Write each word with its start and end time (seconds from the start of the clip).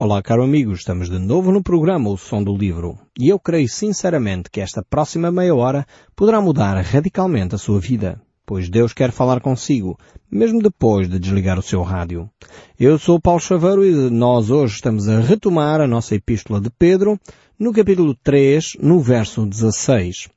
Olá, 0.00 0.22
caro 0.22 0.44
amigo, 0.44 0.72
estamos 0.72 1.10
de 1.10 1.18
novo 1.18 1.50
no 1.50 1.60
programa 1.60 2.08
O 2.08 2.16
Som 2.16 2.44
do 2.44 2.56
Livro 2.56 2.96
e 3.18 3.30
eu 3.30 3.36
creio 3.36 3.68
sinceramente 3.68 4.48
que 4.48 4.60
esta 4.60 4.80
próxima 4.80 5.28
meia 5.32 5.52
hora 5.52 5.84
poderá 6.14 6.40
mudar 6.40 6.80
radicalmente 6.82 7.56
a 7.56 7.58
sua 7.58 7.80
vida, 7.80 8.22
pois 8.46 8.68
Deus 8.68 8.92
quer 8.92 9.10
falar 9.10 9.40
consigo, 9.40 9.98
mesmo 10.30 10.62
depois 10.62 11.08
de 11.08 11.18
desligar 11.18 11.58
o 11.58 11.62
seu 11.62 11.82
rádio. 11.82 12.30
Eu 12.78 12.96
sou 12.96 13.20
Paulo 13.20 13.40
Chaveiro 13.40 13.84
e 13.84 14.08
nós 14.08 14.50
hoje 14.50 14.76
estamos 14.76 15.08
a 15.08 15.18
retomar 15.18 15.80
a 15.80 15.88
nossa 15.88 16.14
epístola 16.14 16.60
de 16.60 16.70
Pedro 16.70 17.18
no 17.58 17.72
capítulo 17.72 18.14
3, 18.14 18.76
no 18.80 19.00
verso 19.00 19.44
16. 19.44 20.28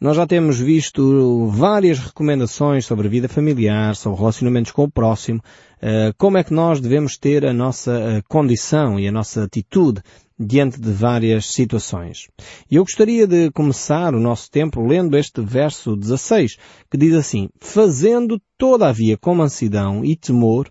Nós 0.00 0.16
já 0.16 0.26
temos 0.26 0.58
visto 0.58 1.46
várias 1.48 1.98
recomendações 1.98 2.86
sobre 2.86 3.06
vida 3.06 3.28
familiar, 3.28 3.94
sobre 3.94 4.18
relacionamentos 4.18 4.72
com 4.72 4.84
o 4.84 4.90
próximo, 4.90 5.42
eh, 5.82 6.12
como 6.16 6.38
é 6.38 6.44
que 6.44 6.54
nós 6.54 6.80
devemos 6.80 7.18
ter 7.18 7.44
a 7.44 7.52
nossa 7.52 7.92
eh, 7.92 8.22
condição 8.26 8.98
e 8.98 9.06
a 9.06 9.12
nossa 9.12 9.44
atitude 9.44 10.00
diante 10.38 10.80
de 10.80 10.90
várias 10.90 11.52
situações. 11.52 12.28
E 12.70 12.76
eu 12.76 12.82
gostaria 12.82 13.26
de 13.26 13.50
começar 13.50 14.14
o 14.14 14.20
nosso 14.20 14.50
tempo 14.50 14.80
lendo 14.80 15.18
este 15.18 15.42
verso 15.42 15.94
16, 15.94 16.56
que 16.90 16.96
diz 16.96 17.14
assim, 17.14 17.50
fazendo 17.60 18.40
todavia 18.56 19.18
com 19.18 19.34
mansidão 19.34 20.02
e 20.02 20.16
temor, 20.16 20.70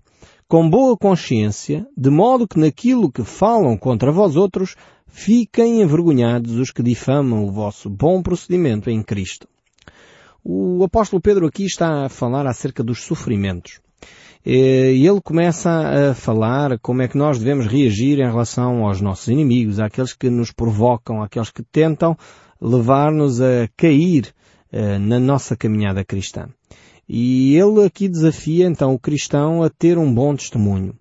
com 0.50 0.68
boa 0.68 0.98
consciência, 0.98 1.86
de 1.96 2.10
modo 2.10 2.48
que 2.48 2.60
naquilo 2.60 3.12
que 3.12 3.24
falam 3.24 3.78
contra 3.78 4.12
vós 4.12 4.36
outros, 4.36 4.76
fiquem 5.06 5.80
envergonhados 5.80 6.56
os 6.56 6.72
que 6.72 6.82
difamam 6.82 7.46
o 7.46 7.52
vosso 7.52 7.88
bom 7.88 8.20
procedimento 8.24 8.90
em 8.90 9.04
Cristo. 9.04 9.48
O 10.44 10.84
apóstolo 10.84 11.22
Pedro 11.22 11.46
aqui 11.46 11.66
está 11.66 12.06
a 12.06 12.10
falar 12.10 12.48
acerca 12.48 12.84
dos 12.84 13.04
sofrimentos. 13.04 13.80
E 14.44 15.06
ele 15.06 15.22
começa 15.22 15.70
a 15.70 16.16
falar 16.16 16.80
como 16.80 17.04
é 17.04 17.08
que 17.08 17.18
nós 17.18 17.38
devemos 17.38 17.68
reagir 17.68 18.18
em 18.20 18.26
relação 18.26 18.88
aos 18.88 19.00
nossos 19.00 19.28
inimigos, 19.28 19.80
àqueles 19.80 20.14
que 20.14 20.32
nos 20.32 20.52
provocam, 20.52 21.22
àqueles 21.22 21.52
que 21.52 21.62
tentam 21.62 22.18
levar-nos 22.60 23.40
a 23.40 23.70
cair 23.78 24.34
eh, 24.72 24.98
na 24.98 25.20
nossa 25.20 25.56
caminhada 25.56 26.04
cristã. 26.04 26.48
E 27.10 27.56
ele 27.56 27.84
aqui 27.84 28.08
desafia 28.08 28.68
então 28.68 28.94
o 28.94 29.00
cristão 29.00 29.64
a 29.64 29.70
ter 29.70 29.98
um 29.98 30.14
bom 30.14 30.36
testemunho. 30.36 30.94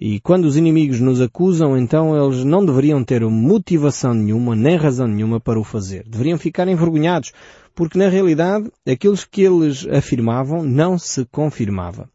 E 0.00 0.20
quando 0.20 0.44
os 0.44 0.56
inimigos 0.56 1.00
nos 1.00 1.20
acusam, 1.20 1.76
então 1.76 2.16
eles 2.16 2.44
não 2.44 2.64
deveriam 2.64 3.02
ter 3.02 3.20
motivação 3.22 4.14
nenhuma, 4.14 4.54
nem 4.54 4.76
razão 4.76 5.08
nenhuma 5.08 5.40
para 5.40 5.58
o 5.58 5.64
fazer. 5.64 6.04
Deveriam 6.08 6.38
ficar 6.38 6.68
envergonhados, 6.68 7.32
porque 7.74 7.98
na 7.98 8.08
realidade 8.08 8.70
aquilo 8.88 9.16
que 9.28 9.42
eles 9.42 9.84
afirmavam 9.88 10.62
não 10.62 10.96
se 10.96 11.24
confirmava. 11.24 12.08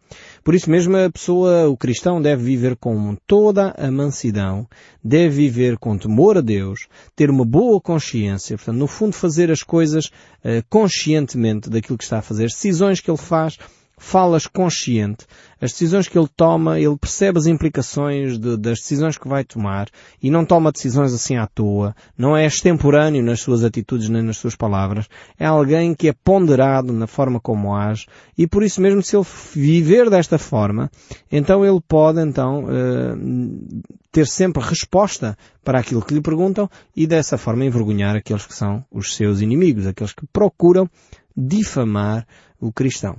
Por 0.43 0.53
isso 0.53 0.69
mesmo 0.69 0.97
a 0.97 1.09
pessoa, 1.09 1.69
o 1.69 1.77
cristão, 1.77 2.21
deve 2.21 2.43
viver 2.43 2.75
com 2.75 3.15
toda 3.25 3.73
a 3.77 3.89
mansidão, 3.89 4.67
deve 5.01 5.35
viver 5.35 5.77
com 5.77 5.97
temor 5.97 6.37
a 6.37 6.41
Deus, 6.41 6.87
ter 7.15 7.29
uma 7.29 7.45
boa 7.45 7.79
consciência, 7.79 8.57
portanto, 8.57 8.77
no 8.77 8.87
fundo 8.87 9.13
fazer 9.13 9.49
as 9.49 9.63
coisas 9.63 10.07
uh, 10.07 10.61
conscientemente 10.69 11.69
daquilo 11.69 11.97
que 11.97 12.03
está 12.03 12.19
a 12.19 12.21
fazer, 12.21 12.47
decisões 12.47 12.99
que 12.99 13.09
ele 13.09 13.17
faz, 13.17 13.57
falas 14.03 14.45
consciente. 14.45 15.25
As 15.61 15.71
decisões 15.71 16.09
que 16.09 16.19
ele 16.19 16.27
toma, 16.35 16.77
ele 16.77 16.97
percebe 16.97 17.39
as 17.39 17.45
implicações 17.45 18.37
de, 18.37 18.57
das 18.57 18.79
decisões 18.79 19.17
que 19.17 19.29
vai 19.29 19.45
tomar 19.45 19.87
e 20.21 20.29
não 20.29 20.45
toma 20.45 20.73
decisões 20.73 21.13
assim 21.13 21.37
à 21.37 21.47
toa. 21.47 21.95
Não 22.17 22.35
é 22.35 22.45
extemporâneo 22.45 23.23
nas 23.23 23.39
suas 23.39 23.63
atitudes 23.63 24.09
nem 24.09 24.21
nas 24.21 24.35
suas 24.35 24.57
palavras. 24.57 25.07
É 25.39 25.45
alguém 25.45 25.95
que 25.95 26.09
é 26.09 26.13
ponderado 26.13 26.91
na 26.91 27.07
forma 27.07 27.39
como 27.39 27.73
age 27.73 28.05
e 28.37 28.45
por 28.45 28.61
isso 28.61 28.81
mesmo 28.81 29.01
se 29.01 29.15
ele 29.15 29.25
viver 29.55 30.09
desta 30.09 30.37
forma, 30.37 30.91
então 31.31 31.65
ele 31.65 31.79
pode 31.87 32.19
então 32.19 32.65
uh, 32.65 33.81
ter 34.11 34.27
sempre 34.27 34.61
resposta 34.61 35.37
para 35.63 35.79
aquilo 35.79 36.03
que 36.03 36.13
lhe 36.13 36.21
perguntam 36.21 36.69
e 36.93 37.07
dessa 37.07 37.37
forma 37.37 37.63
envergonhar 37.63 38.17
aqueles 38.17 38.45
que 38.45 38.53
são 38.53 38.83
os 38.91 39.15
seus 39.15 39.39
inimigos, 39.39 39.87
aqueles 39.87 40.11
que 40.11 40.27
procuram 40.27 40.89
difamar 41.35 42.27
o 42.63 42.71
cristão. 42.71 43.17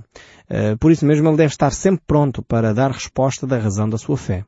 Uh, 0.49 0.77
por 0.79 0.91
isso 0.91 1.05
mesmo 1.05 1.27
ele 1.29 1.37
deve 1.37 1.53
estar 1.53 1.71
sempre 1.71 2.03
pronto 2.05 2.41
para 2.41 2.73
dar 2.73 2.91
resposta 2.91 3.45
da 3.45 3.57
razão 3.57 3.87
da 3.87 3.97
sua 3.97 4.17
fé. 4.17 4.43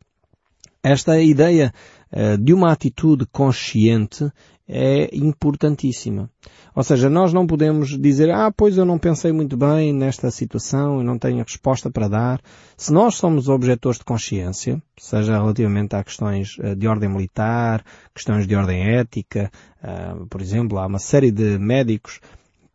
Esta 0.83 1.21
ideia 1.21 1.73
uh, 2.11 2.37
de 2.37 2.53
uma 2.53 2.71
atitude 2.71 3.25
consciente 3.27 4.29
é 4.69 5.15
importantíssima. 5.15 6.29
Ou 6.75 6.83
seja, 6.83 7.09
nós 7.09 7.31
não 7.31 7.47
podemos 7.47 7.97
dizer, 7.97 8.29
ah, 8.29 8.51
pois 8.51 8.77
eu 8.77 8.83
não 8.85 8.99
pensei 8.99 9.31
muito 9.31 9.55
bem 9.55 9.93
nesta 9.93 10.29
situação, 10.29 10.97
eu 10.97 11.03
não 11.03 11.17
tenho 11.17 11.41
resposta 11.41 11.89
para 11.89 12.09
dar. 12.09 12.41
Se 12.75 12.91
nós 12.91 13.15
somos 13.15 13.47
objetores 13.47 13.97
de 13.97 14.03
consciência, 14.03 14.81
seja 14.97 15.39
relativamente 15.39 15.95
a 15.95 16.03
questões 16.03 16.57
eh, 16.59 16.75
de 16.75 16.85
ordem 16.85 17.09
militar, 17.09 17.83
questões 18.13 18.45
de 18.45 18.55
ordem 18.55 18.95
ética, 18.97 19.49
por 20.29 20.41
exemplo, 20.41 20.77
há 20.77 20.85
uma 20.85 20.99
série 20.99 21.31
de 21.31 21.57
médicos 21.57 22.19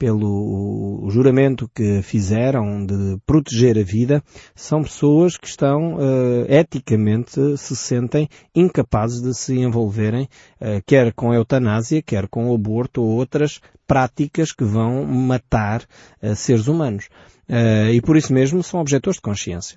pelo 0.03 1.07
juramento 1.11 1.71
que 1.73 2.03
fizeram 2.03 2.85
de 2.85 3.19
proteger 3.25 3.79
a 3.79 3.85
vida, 3.85 4.21
são 4.53 4.83
pessoas 4.83 5.37
que 5.37 5.47
estão 5.47 5.95
uh, 5.95 6.45
eticamente 6.49 7.57
se 7.57 7.77
sentem 7.77 8.29
incapazes 8.53 9.23
de 9.23 9.33
se 9.33 9.57
envolverem, 9.61 10.25
uh, 10.61 10.83
quer 10.85 11.13
com 11.13 11.31
a 11.31 11.37
eutanásia, 11.37 12.03
quer 12.03 12.27
com 12.27 12.51
o 12.51 12.55
aborto 12.57 13.01
ou 13.01 13.11
outras 13.11 13.61
práticas 13.93 14.53
que 14.53 14.65
vão 14.65 15.05
matar 15.05 15.83
uh, 16.23 16.35
seres 16.35 16.67
humanos. 16.67 17.11
Uh, 17.47 17.93
e 17.93 18.01
por 18.01 18.17
isso 18.17 18.33
mesmo 18.33 18.63
são 18.63 18.81
objetores 18.81 19.17
de 19.17 19.21
consciência. 19.21 19.77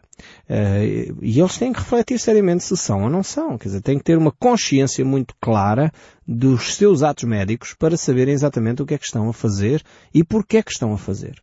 Uh, 0.49 1.17
e 1.21 1.37
eles 1.37 1.57
têm 1.57 1.73
que 1.73 1.79
refletir 1.79 2.17
seriamente 2.17 2.63
se 2.63 2.77
são 2.77 3.03
ou 3.03 3.09
não 3.09 3.21
são. 3.21 3.57
Quer 3.57 3.67
dizer, 3.67 3.81
têm 3.81 3.97
que 3.97 4.05
ter 4.05 4.17
uma 4.17 4.31
consciência 4.31 5.03
muito 5.03 5.35
clara 5.41 5.91
dos 6.25 6.75
seus 6.75 7.03
atos 7.03 7.25
médicos 7.25 7.75
para 7.77 7.97
saberem 7.97 8.33
exatamente 8.33 8.81
o 8.81 8.85
que 8.85 8.93
é 8.93 8.97
que 8.97 9.03
estão 9.03 9.27
a 9.27 9.33
fazer 9.33 9.83
e 10.13 10.23
porquê 10.23 10.57
é 10.57 10.63
que 10.63 10.71
estão 10.71 10.93
a 10.93 10.97
fazer. 10.97 11.35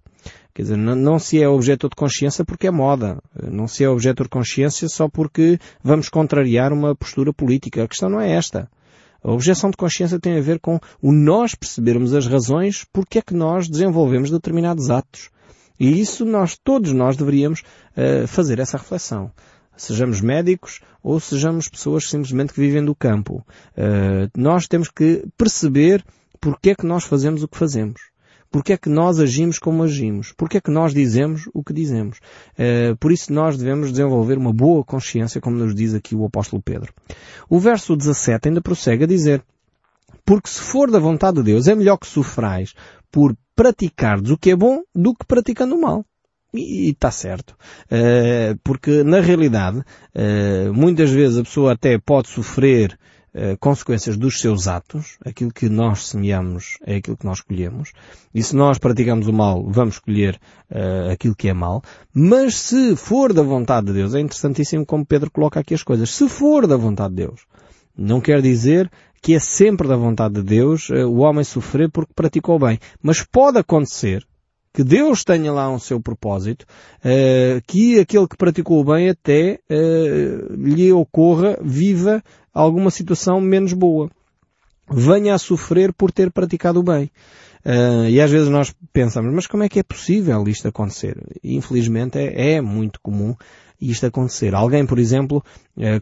Quer 0.55 0.62
dizer, 0.62 0.78
não, 0.78 0.94
não, 0.94 1.19
se 1.19 1.43
é 1.43 1.47
objeto 1.47 1.91
de 1.91 1.94
consciência 1.97 2.43
porque 2.43 2.69
é 2.69 2.71
moda. 2.71 3.22
Não 3.43 3.69
se 3.69 3.84
é 3.84 3.88
objeto 3.91 4.22
de 4.22 4.31
consciência 4.31 4.88
só 4.88 5.11
porque 5.11 5.59
vamos 5.84 6.09
contrariar 6.09 6.72
uma 6.72 6.97
postura 6.97 7.34
política. 7.34 7.84
A 7.84 7.88
questão 7.88 8.09
não 8.09 8.19
é 8.19 8.32
esta. 8.32 8.66
A 9.22 9.31
objeção 9.31 9.71
de 9.71 9.77
consciência 9.77 10.19
tem 10.19 10.37
a 10.37 10.41
ver 10.41 10.59
com 10.59 10.81
o 11.00 11.12
nós 11.12 11.55
percebermos 11.55 12.12
as 12.12 12.27
razões 12.27 12.84
porque 12.93 13.19
é 13.19 13.22
que 13.22 13.34
nós 13.34 13.69
desenvolvemos 13.69 14.31
determinados 14.31 14.91
atos. 14.91 15.31
E 15.78 16.00
isso 16.00 16.25
nós, 16.25 16.56
todos 16.56 16.93
nós 16.93 17.16
deveríamos 17.16 17.61
uh, 17.61 18.27
fazer 18.27 18.59
essa 18.59 18.77
reflexão. 18.77 19.31
Sejamos 19.77 20.21
médicos 20.21 20.81
ou 21.03 21.19
sejamos 21.19 21.69
pessoas 21.69 22.09
simplesmente 22.09 22.53
que 22.53 22.61
vivem 22.61 22.84
do 22.84 22.94
campo. 22.94 23.44
Uh, 23.77 24.31
nós 24.37 24.66
temos 24.69 24.88
que 24.88 25.25
perceber 25.37 26.05
porque 26.41 26.71
é 26.71 26.75
que 26.75 26.87
nós 26.87 27.05
fazemos 27.05 27.43
o 27.43 27.49
que 27.49 27.59
fazemos. 27.59 28.12
Porque 28.52 28.74
é 28.74 28.76
que 28.76 28.90
nós 28.90 29.18
agimos 29.18 29.58
como 29.58 29.82
agimos? 29.82 30.32
Porque 30.36 30.58
é 30.58 30.60
que 30.60 30.70
nós 30.70 30.92
dizemos 30.92 31.48
o 31.54 31.64
que 31.64 31.72
dizemos? 31.72 32.18
Uh, 32.52 32.94
por 32.98 33.10
isso 33.10 33.32
nós 33.32 33.56
devemos 33.56 33.90
desenvolver 33.90 34.36
uma 34.36 34.52
boa 34.52 34.84
consciência, 34.84 35.40
como 35.40 35.56
nos 35.56 35.74
diz 35.74 35.94
aqui 35.94 36.14
o 36.14 36.26
apóstolo 36.26 36.60
Pedro. 36.62 36.92
O 37.48 37.58
verso 37.58 37.96
17 37.96 38.48
ainda 38.48 38.60
prossegue 38.60 39.04
a 39.04 39.06
dizer, 39.06 39.42
porque 40.22 40.50
se 40.50 40.60
for 40.60 40.90
da 40.90 40.98
vontade 40.98 41.38
de 41.38 41.44
Deus, 41.44 41.66
é 41.66 41.74
melhor 41.74 41.96
que 41.96 42.06
sofrais 42.06 42.74
por 43.10 43.34
praticardes 43.56 44.30
o 44.30 44.36
que 44.36 44.50
é 44.50 44.56
bom 44.56 44.82
do 44.94 45.14
que 45.14 45.26
praticando 45.26 45.74
o 45.74 45.80
mal. 45.80 46.04
E 46.52 46.90
está 46.90 47.10
certo. 47.10 47.56
Uh, 47.86 48.58
porque 48.62 49.02
na 49.02 49.20
realidade, 49.20 49.78
uh, 49.78 50.74
muitas 50.74 51.10
vezes 51.10 51.38
a 51.38 51.42
pessoa 51.42 51.72
até 51.72 51.98
pode 51.98 52.28
sofrer 52.28 52.98
uh, 53.34 53.56
consequências 53.59 54.16
dos 54.16 54.41
seus 54.41 54.69
atos. 54.69 55.19
Aquilo 55.25 55.53
que 55.53 55.69
nós 55.69 56.06
semeamos 56.06 56.78
é 56.87 56.97
aquilo 56.97 57.16
que 57.16 57.26
nós 57.26 57.41
colhemos. 57.41 57.93
E 58.34 58.43
se 58.43 58.56
nós 58.56 58.78
praticamos 58.78 59.26
o 59.26 59.32
mal, 59.32 59.65
vamos 59.69 59.98
colher 59.98 60.41
aquilo 61.12 61.37
que 61.37 61.48
é 61.48 61.53
mal. 61.53 61.82
Mas 62.15 62.56
se 62.56 62.97
for 62.97 63.34
da 63.34 63.43
vontade 63.43 63.88
de 63.88 63.93
Deus, 63.93 64.15
é 64.15 64.20
interessantíssimo 64.20 64.87
como 64.87 65.04
Pedro 65.04 65.31
coloca 65.31 65.60
aqui 65.60 65.75
as 65.75 65.82
coisas. 65.82 66.09
Se 66.09 66.26
for 66.31 66.66
da 66.66 66.76
vontade 66.76 67.15
de 67.15 67.26
Deus, 67.26 67.43
não 67.97 68.22
quer 68.22 68.41
dizer 68.41 68.90
que 69.23 69.34
é 69.34 69.38
sempre 69.38 69.87
da 69.87 69.96
vontade 69.96 70.34
de 70.34 70.43
Deus 70.43 70.90
eh, 70.90 71.05
o 71.05 71.19
homem 71.19 71.44
sofrer 71.44 71.88
porque 71.88 72.12
praticou 72.12 72.58
bem. 72.58 72.79
Mas 73.00 73.23
pode 73.23 73.58
acontecer 73.58 74.26
que 74.72 74.82
Deus 74.82 75.22
tenha 75.22 75.52
lá 75.52 75.70
um 75.70 75.78
seu 75.78 76.00
propósito, 76.00 76.64
uh, 77.04 77.60
que 77.66 78.00
aquele 78.00 78.26
que 78.26 78.36
praticou 78.36 78.80
o 78.80 78.84
bem 78.84 79.10
até 79.10 79.60
uh, 79.70 80.54
lhe 80.54 80.90
ocorra, 80.92 81.58
viva 81.60 82.22
alguma 82.52 82.90
situação 82.90 83.40
menos 83.40 83.72
boa. 83.72 84.10
Venha 84.90 85.34
a 85.34 85.38
sofrer 85.38 85.92
por 85.92 86.10
ter 86.10 86.30
praticado 86.30 86.80
o 86.80 86.82
bem. 86.82 87.10
Uh, 87.64 88.08
e 88.08 88.20
às 88.20 88.30
vezes 88.30 88.48
nós 88.48 88.74
pensamos, 88.92 89.32
mas 89.32 89.46
como 89.46 89.62
é 89.62 89.69
que 89.69 89.78
é 89.78 89.82
possível 89.82 90.42
isto 90.48 90.66
acontecer? 90.66 91.16
Infelizmente 91.44 92.19
é, 92.19 92.54
é 92.54 92.60
muito 92.60 92.98
comum 93.00 93.36
isto 93.80 94.06
acontecer. 94.06 94.54
Alguém, 94.54 94.86
por 94.86 94.98
exemplo, 94.98 95.44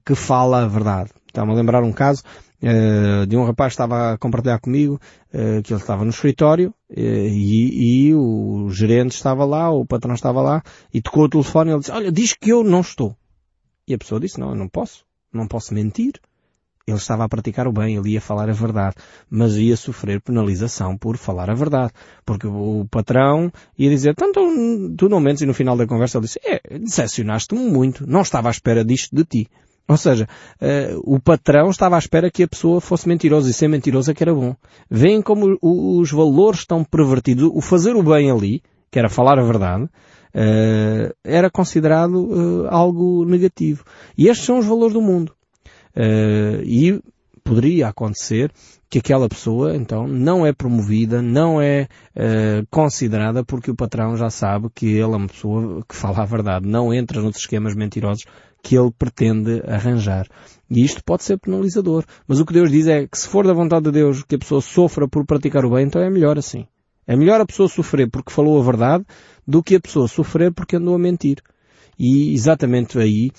que 0.05 0.14
fala 0.14 0.64
a 0.64 0.69
verdade. 0.69 1.11
Está-me 1.26 1.52
a 1.52 1.55
lembrar 1.55 1.82
um 1.82 1.93
caso 1.93 2.22
uh, 2.62 3.27
de 3.27 3.37
um 3.37 3.45
rapaz 3.45 3.71
que 3.71 3.83
estava 3.83 4.12
a 4.12 4.19
compartilhar 4.19 4.59
comigo 4.59 5.01
uh, 5.33 5.62
que 5.62 5.73
ele 5.73 5.81
estava 5.81 6.05
no 6.05 6.11
escritório 6.11 6.75
uh, 6.91 6.95
e, 6.97 8.09
e, 8.09 8.15
o 8.15 8.69
gerente 8.71 9.12
estava 9.12 9.45
lá, 9.45 9.71
o 9.71 9.87
patrão 9.87 10.15
estava 10.15 10.41
lá 10.41 10.62
e 10.93 11.01
tocou 11.01 11.25
o 11.25 11.29
telefone 11.29 11.71
e 11.71 11.73
ele 11.73 11.81
disse, 11.81 11.93
olha, 11.93 12.12
diz 12.12 12.35
que 12.35 12.51
eu 12.51 12.62
não 12.62 12.81
estou. 12.81 13.17
E 13.87 13.95
a 13.95 13.99
pessoa 13.99 14.21
disse, 14.21 14.39
não, 14.39 14.51
eu 14.51 14.57
não 14.57 14.69
posso. 14.69 15.05
Não 15.33 15.47
posso 15.47 15.75
mentir. 15.75 16.12
Ele 16.87 16.97
estava 16.97 17.25
a 17.25 17.29
praticar 17.29 17.69
o 17.69 17.73
bem, 17.73 17.97
ele 17.97 18.11
ia 18.11 18.21
falar 18.21 18.49
a 18.49 18.53
verdade, 18.53 18.97
mas 19.29 19.56
ia 19.56 19.77
sofrer 19.77 20.21
penalização 20.21 20.97
por 20.97 21.17
falar 21.17 21.49
a 21.51 21.55
verdade. 21.55 21.93
Porque 22.25 22.47
o 22.47 22.87
patrão 22.91 23.53
ia 23.79 23.91
dizer, 23.91 24.15
tanto 24.15 24.41
tu 24.97 25.09
não 25.09 25.21
mentes 25.21 25.43
e 25.43 25.47
no 25.47 25.55
final 25.55 25.77
da 25.77 25.87
conversa 25.87 26.19
ele 26.19 26.27
disse, 26.27 26.41
é, 26.43 26.79
decepcionaste-me 26.79 27.61
muito, 27.61 28.06
não 28.06 28.23
estava 28.23 28.49
à 28.49 28.51
espera 28.51 28.85
disto 28.85 29.15
de 29.15 29.25
ti. 29.25 29.49
Ou 29.91 29.97
seja, 29.97 30.29
uh, 30.63 31.01
o 31.17 31.19
patrão 31.19 31.69
estava 31.69 31.97
à 31.97 31.99
espera 31.99 32.31
que 32.31 32.45
a 32.45 32.49
pessoa 32.49 32.81
fosse 32.81 33.09
mentirosa 33.09 33.51
e 33.51 33.53
ser 33.53 33.67
mentirosa 33.67 34.15
que 34.15 34.23
era 34.23 34.33
bom. 34.33 34.55
Veem 34.89 35.21
como 35.21 35.59
os 35.61 36.13
valores 36.13 36.61
estão 36.61 36.85
pervertidos. 36.85 37.51
O 37.53 37.61
fazer 37.61 37.97
o 37.97 38.03
bem 38.05 38.31
ali, 38.31 38.63
que 38.89 39.01
era 39.01 39.09
falar 39.09 39.37
a 39.41 39.43
verdade, 39.43 39.83
uh, 39.83 41.13
era 41.25 41.51
considerado 41.51 42.15
uh, 42.15 42.69
algo 42.69 43.25
negativo. 43.25 43.83
E 44.17 44.29
estes 44.29 44.47
são 44.47 44.61
os 44.61 44.67
valores 44.67 44.93
do 44.93 45.03
mundo. 45.03 45.35
E 46.65 47.03
poderia 47.43 47.89
acontecer 47.89 48.53
que 48.89 49.01
aquela 49.01 49.29
pessoa, 49.29 49.77
então, 49.77 50.07
não 50.07 50.47
é 50.47 50.53
promovida, 50.53 51.21
não 51.21 51.61
é 51.61 51.89
uh, 52.17 52.67
considerada 52.71 53.45
porque 53.45 53.73
o 53.73 53.75
patrão 53.75 54.17
já 54.17 54.31
sabe 54.31 54.69
que 54.73 54.87
ele 54.87 55.03
é 55.03 55.17
uma 55.17 55.27
pessoa 55.27 55.83
que 55.89 55.97
fala 55.97 56.23
a 56.23 56.25
verdade, 56.25 56.69
não 56.69 56.95
entra 56.95 57.21
nos 57.21 57.37
esquemas 57.37 57.75
mentirosos 57.75 58.25
que 58.62 58.77
ele 58.77 58.91
pretende 58.91 59.62
arranjar. 59.67 60.27
E 60.71 60.85
isto 60.85 61.03
pode 61.05 61.25
ser 61.25 61.39
penalizador. 61.39 62.05
Mas 62.27 62.41
o 62.41 62.47
que 62.47 62.53
Deus 62.53 62.71
diz 62.71 62.87
é 62.87 63.07
que 63.07 63.19
se 63.19 63.29
for 63.29 63.47
da 63.47 63.53
vontade 63.53 63.85
de 63.85 63.93
Deus 63.93 64.23
que 64.23 64.37
a 64.37 64.39
pessoa 64.39 64.61
sofra 64.61 65.09
por 65.09 65.27
praticar 65.27 65.65
o 65.65 65.71
bem, 65.71 65.87
então 65.87 66.01
é 66.01 66.11
melhor 66.11 66.39
assim. 66.39 66.67
É 67.07 67.17
melhor 67.17 67.41
a 67.41 67.47
pessoa 67.47 67.69
sofrer 67.69 68.09
porque 68.11 68.33
falou 68.33 68.61
a 68.61 68.65
verdade 68.65 69.05
do 69.47 69.62
que 69.62 69.75
a 69.75 69.81
pessoa 69.81 70.07
sofrer 70.07 70.53
porque 70.53 70.77
andou 70.77 70.95
a 70.95 70.99
mentir. 70.99 71.39
E 71.99 72.33
exatamente 72.33 72.99
aí 72.99 73.31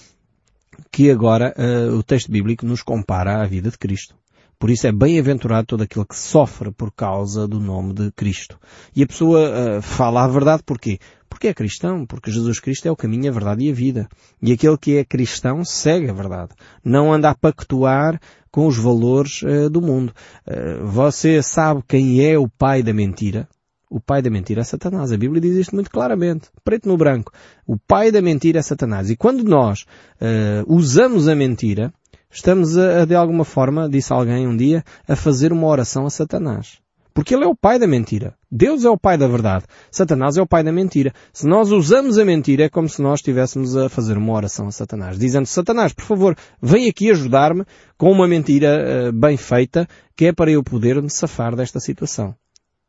que 0.91 1.09
agora 1.09 1.53
uh, 1.57 1.95
o 1.95 2.03
texto 2.03 2.31
bíblico 2.31 2.65
nos 2.65 2.83
compara 2.83 3.41
à 3.41 3.47
vida 3.47 3.69
de 3.69 3.77
Cristo. 3.77 4.20
Por 4.61 4.69
isso 4.69 4.85
é 4.85 4.91
bem-aventurado 4.91 5.65
todo 5.65 5.81
aquele 5.81 6.05
que 6.05 6.15
sofre 6.15 6.69
por 6.69 6.91
causa 6.91 7.47
do 7.47 7.59
nome 7.59 7.95
de 7.95 8.11
Cristo. 8.11 8.59
E 8.95 9.01
a 9.01 9.07
pessoa 9.07 9.39
uh, 9.49 9.81
fala 9.81 10.23
a 10.23 10.27
verdade 10.27 10.61
porquê? 10.63 10.99
Porque 11.27 11.47
é 11.47 11.53
cristão, 11.53 12.05
porque 12.05 12.29
Jesus 12.29 12.59
Cristo 12.59 12.87
é 12.87 12.91
o 12.91 12.95
caminho, 12.95 13.27
a 13.27 13.33
verdade 13.33 13.65
e 13.65 13.71
a 13.71 13.73
vida. 13.73 14.07
E 14.39 14.51
aquele 14.51 14.77
que 14.77 14.97
é 14.97 15.03
cristão 15.03 15.65
segue 15.65 16.11
a 16.11 16.13
verdade. 16.13 16.51
Não 16.85 17.11
anda 17.11 17.31
a 17.31 17.35
pactuar 17.35 18.21
com 18.51 18.67
os 18.67 18.77
valores 18.77 19.41
uh, 19.41 19.67
do 19.67 19.81
mundo. 19.81 20.13
Uh, 20.45 20.85
você 20.85 21.41
sabe 21.41 21.81
quem 21.87 22.23
é 22.23 22.37
o 22.37 22.47
pai 22.47 22.83
da 22.83 22.93
mentira? 22.93 23.49
O 23.89 23.99
pai 23.99 24.21
da 24.21 24.29
mentira 24.29 24.61
é 24.61 24.63
Satanás. 24.63 25.11
A 25.11 25.17
Bíblia 25.17 25.41
diz 25.41 25.55
isto 25.55 25.73
muito 25.73 25.89
claramente, 25.89 26.49
preto 26.63 26.87
no 26.87 26.95
branco. 26.95 27.33
O 27.65 27.79
pai 27.79 28.11
da 28.11 28.21
mentira 28.21 28.59
é 28.59 28.61
Satanás. 28.61 29.09
E 29.09 29.15
quando 29.15 29.43
nós 29.43 29.87
uh, 30.21 30.71
usamos 30.71 31.27
a 31.27 31.33
mentira, 31.33 31.91
estamos 32.31 32.77
a, 32.77 33.01
a, 33.01 33.05
de 33.05 33.15
alguma 33.15 33.43
forma, 33.43 33.89
disse 33.89 34.13
alguém 34.13 34.47
um 34.47 34.55
dia, 34.55 34.83
a 35.07 35.15
fazer 35.15 35.51
uma 35.51 35.67
oração 35.67 36.05
a 36.05 36.09
Satanás. 36.09 36.79
Porque 37.13 37.35
ele 37.35 37.43
é 37.43 37.47
o 37.47 37.55
pai 37.55 37.77
da 37.77 37.85
mentira. 37.85 38.35
Deus 38.49 38.85
é 38.85 38.89
o 38.89 38.97
pai 38.97 39.17
da 39.17 39.27
verdade. 39.27 39.65
Satanás 39.91 40.37
é 40.37 40.41
o 40.41 40.47
pai 40.47 40.63
da 40.63 40.71
mentira. 40.71 41.13
Se 41.33 41.45
nós 41.45 41.69
usamos 41.69 42.17
a 42.17 42.23
mentira, 42.23 42.63
é 42.63 42.69
como 42.69 42.87
se 42.87 43.01
nós 43.01 43.19
estivéssemos 43.19 43.75
a 43.75 43.89
fazer 43.89 44.17
uma 44.17 44.33
oração 44.33 44.67
a 44.67 44.71
Satanás, 44.71 45.19
dizendo, 45.19 45.45
Satanás, 45.45 45.91
por 45.91 46.05
favor, 46.05 46.37
vem 46.61 46.87
aqui 46.87 47.11
ajudar-me 47.11 47.65
com 47.97 48.09
uma 48.11 48.27
mentira 48.27 49.09
uh, 49.09 49.11
bem 49.11 49.35
feita, 49.35 49.87
que 50.15 50.27
é 50.27 50.33
para 50.33 50.51
eu 50.51 50.63
poder 50.63 51.01
me 51.01 51.09
safar 51.09 51.55
desta 51.55 51.79
situação. 51.79 52.33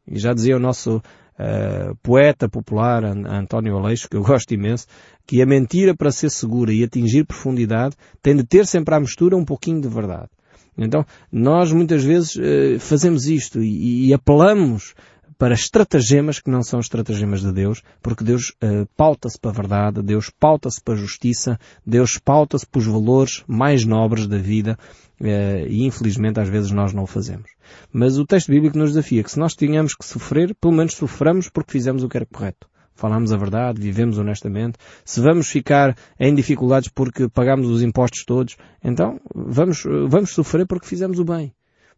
E 0.06 0.18
já 0.18 0.32
dizia 0.32 0.56
o 0.56 0.60
nosso 0.60 0.96
uh, 0.98 1.96
poeta 2.02 2.48
popular 2.48 3.04
António 3.04 3.76
Aleixo, 3.76 4.08
que 4.08 4.16
eu 4.16 4.22
gosto 4.22 4.52
imenso, 4.54 4.86
que 5.32 5.40
a 5.40 5.46
mentira 5.46 5.96
para 5.96 6.12
ser 6.12 6.28
segura 6.28 6.74
e 6.74 6.84
atingir 6.84 7.24
profundidade 7.24 7.96
tem 8.22 8.36
de 8.36 8.44
ter 8.44 8.66
sempre 8.66 8.94
à 8.94 9.00
mistura 9.00 9.34
um 9.34 9.46
pouquinho 9.46 9.80
de 9.80 9.88
verdade. 9.88 10.28
Então, 10.76 11.06
nós 11.32 11.72
muitas 11.72 12.04
vezes 12.04 12.36
uh, 12.36 12.78
fazemos 12.78 13.24
isto 13.24 13.62
e, 13.62 14.08
e 14.08 14.12
apelamos 14.12 14.92
para 15.38 15.54
estratagemas 15.54 16.38
que 16.38 16.50
não 16.50 16.62
são 16.62 16.80
estratagemas 16.80 17.40
de 17.40 17.50
Deus, 17.50 17.80
porque 18.02 18.22
Deus 18.22 18.50
uh, 18.62 18.86
pauta-se 18.94 19.40
para 19.40 19.52
a 19.52 19.54
verdade, 19.54 20.02
Deus 20.02 20.28
pauta-se 20.28 20.82
para 20.82 20.92
a 20.92 20.98
justiça, 20.98 21.58
Deus 21.86 22.18
pauta-se 22.18 22.66
para 22.66 22.80
os 22.80 22.86
valores 22.86 23.42
mais 23.48 23.86
nobres 23.86 24.26
da 24.26 24.36
vida 24.36 24.78
uh, 25.18 25.66
e 25.66 25.86
infelizmente 25.86 26.40
às 26.40 26.48
vezes 26.50 26.70
nós 26.72 26.92
não 26.92 27.04
o 27.04 27.06
fazemos. 27.06 27.50
Mas 27.90 28.18
o 28.18 28.26
texto 28.26 28.50
bíblico 28.50 28.76
nos 28.76 28.90
desafia 28.90 29.24
que 29.24 29.30
se 29.30 29.38
nós 29.38 29.54
tínhamos 29.54 29.94
que 29.94 30.04
sofrer, 30.04 30.54
pelo 30.60 30.74
menos 30.74 30.92
soframos 30.92 31.48
porque 31.48 31.72
fizemos 31.72 32.02
o 32.02 32.08
que 32.10 32.18
era 32.18 32.26
correto. 32.26 32.68
Falamos 32.94 33.32
a 33.32 33.36
verdade, 33.36 33.80
vivemos 33.80 34.18
honestamente. 34.18 34.78
Se 35.04 35.20
vamos 35.20 35.48
ficar 35.48 35.96
em 36.18 36.34
dificuldades 36.34 36.88
porque 36.88 37.28
pagamos 37.28 37.68
os 37.68 37.82
impostos 37.82 38.24
todos, 38.24 38.56
então 38.82 39.20
vamos, 39.34 39.82
vamos 40.08 40.30
sofrer 40.30 40.66
porque 40.66 40.86
fizemos 40.86 41.18
o 41.18 41.24
bem. 41.24 41.52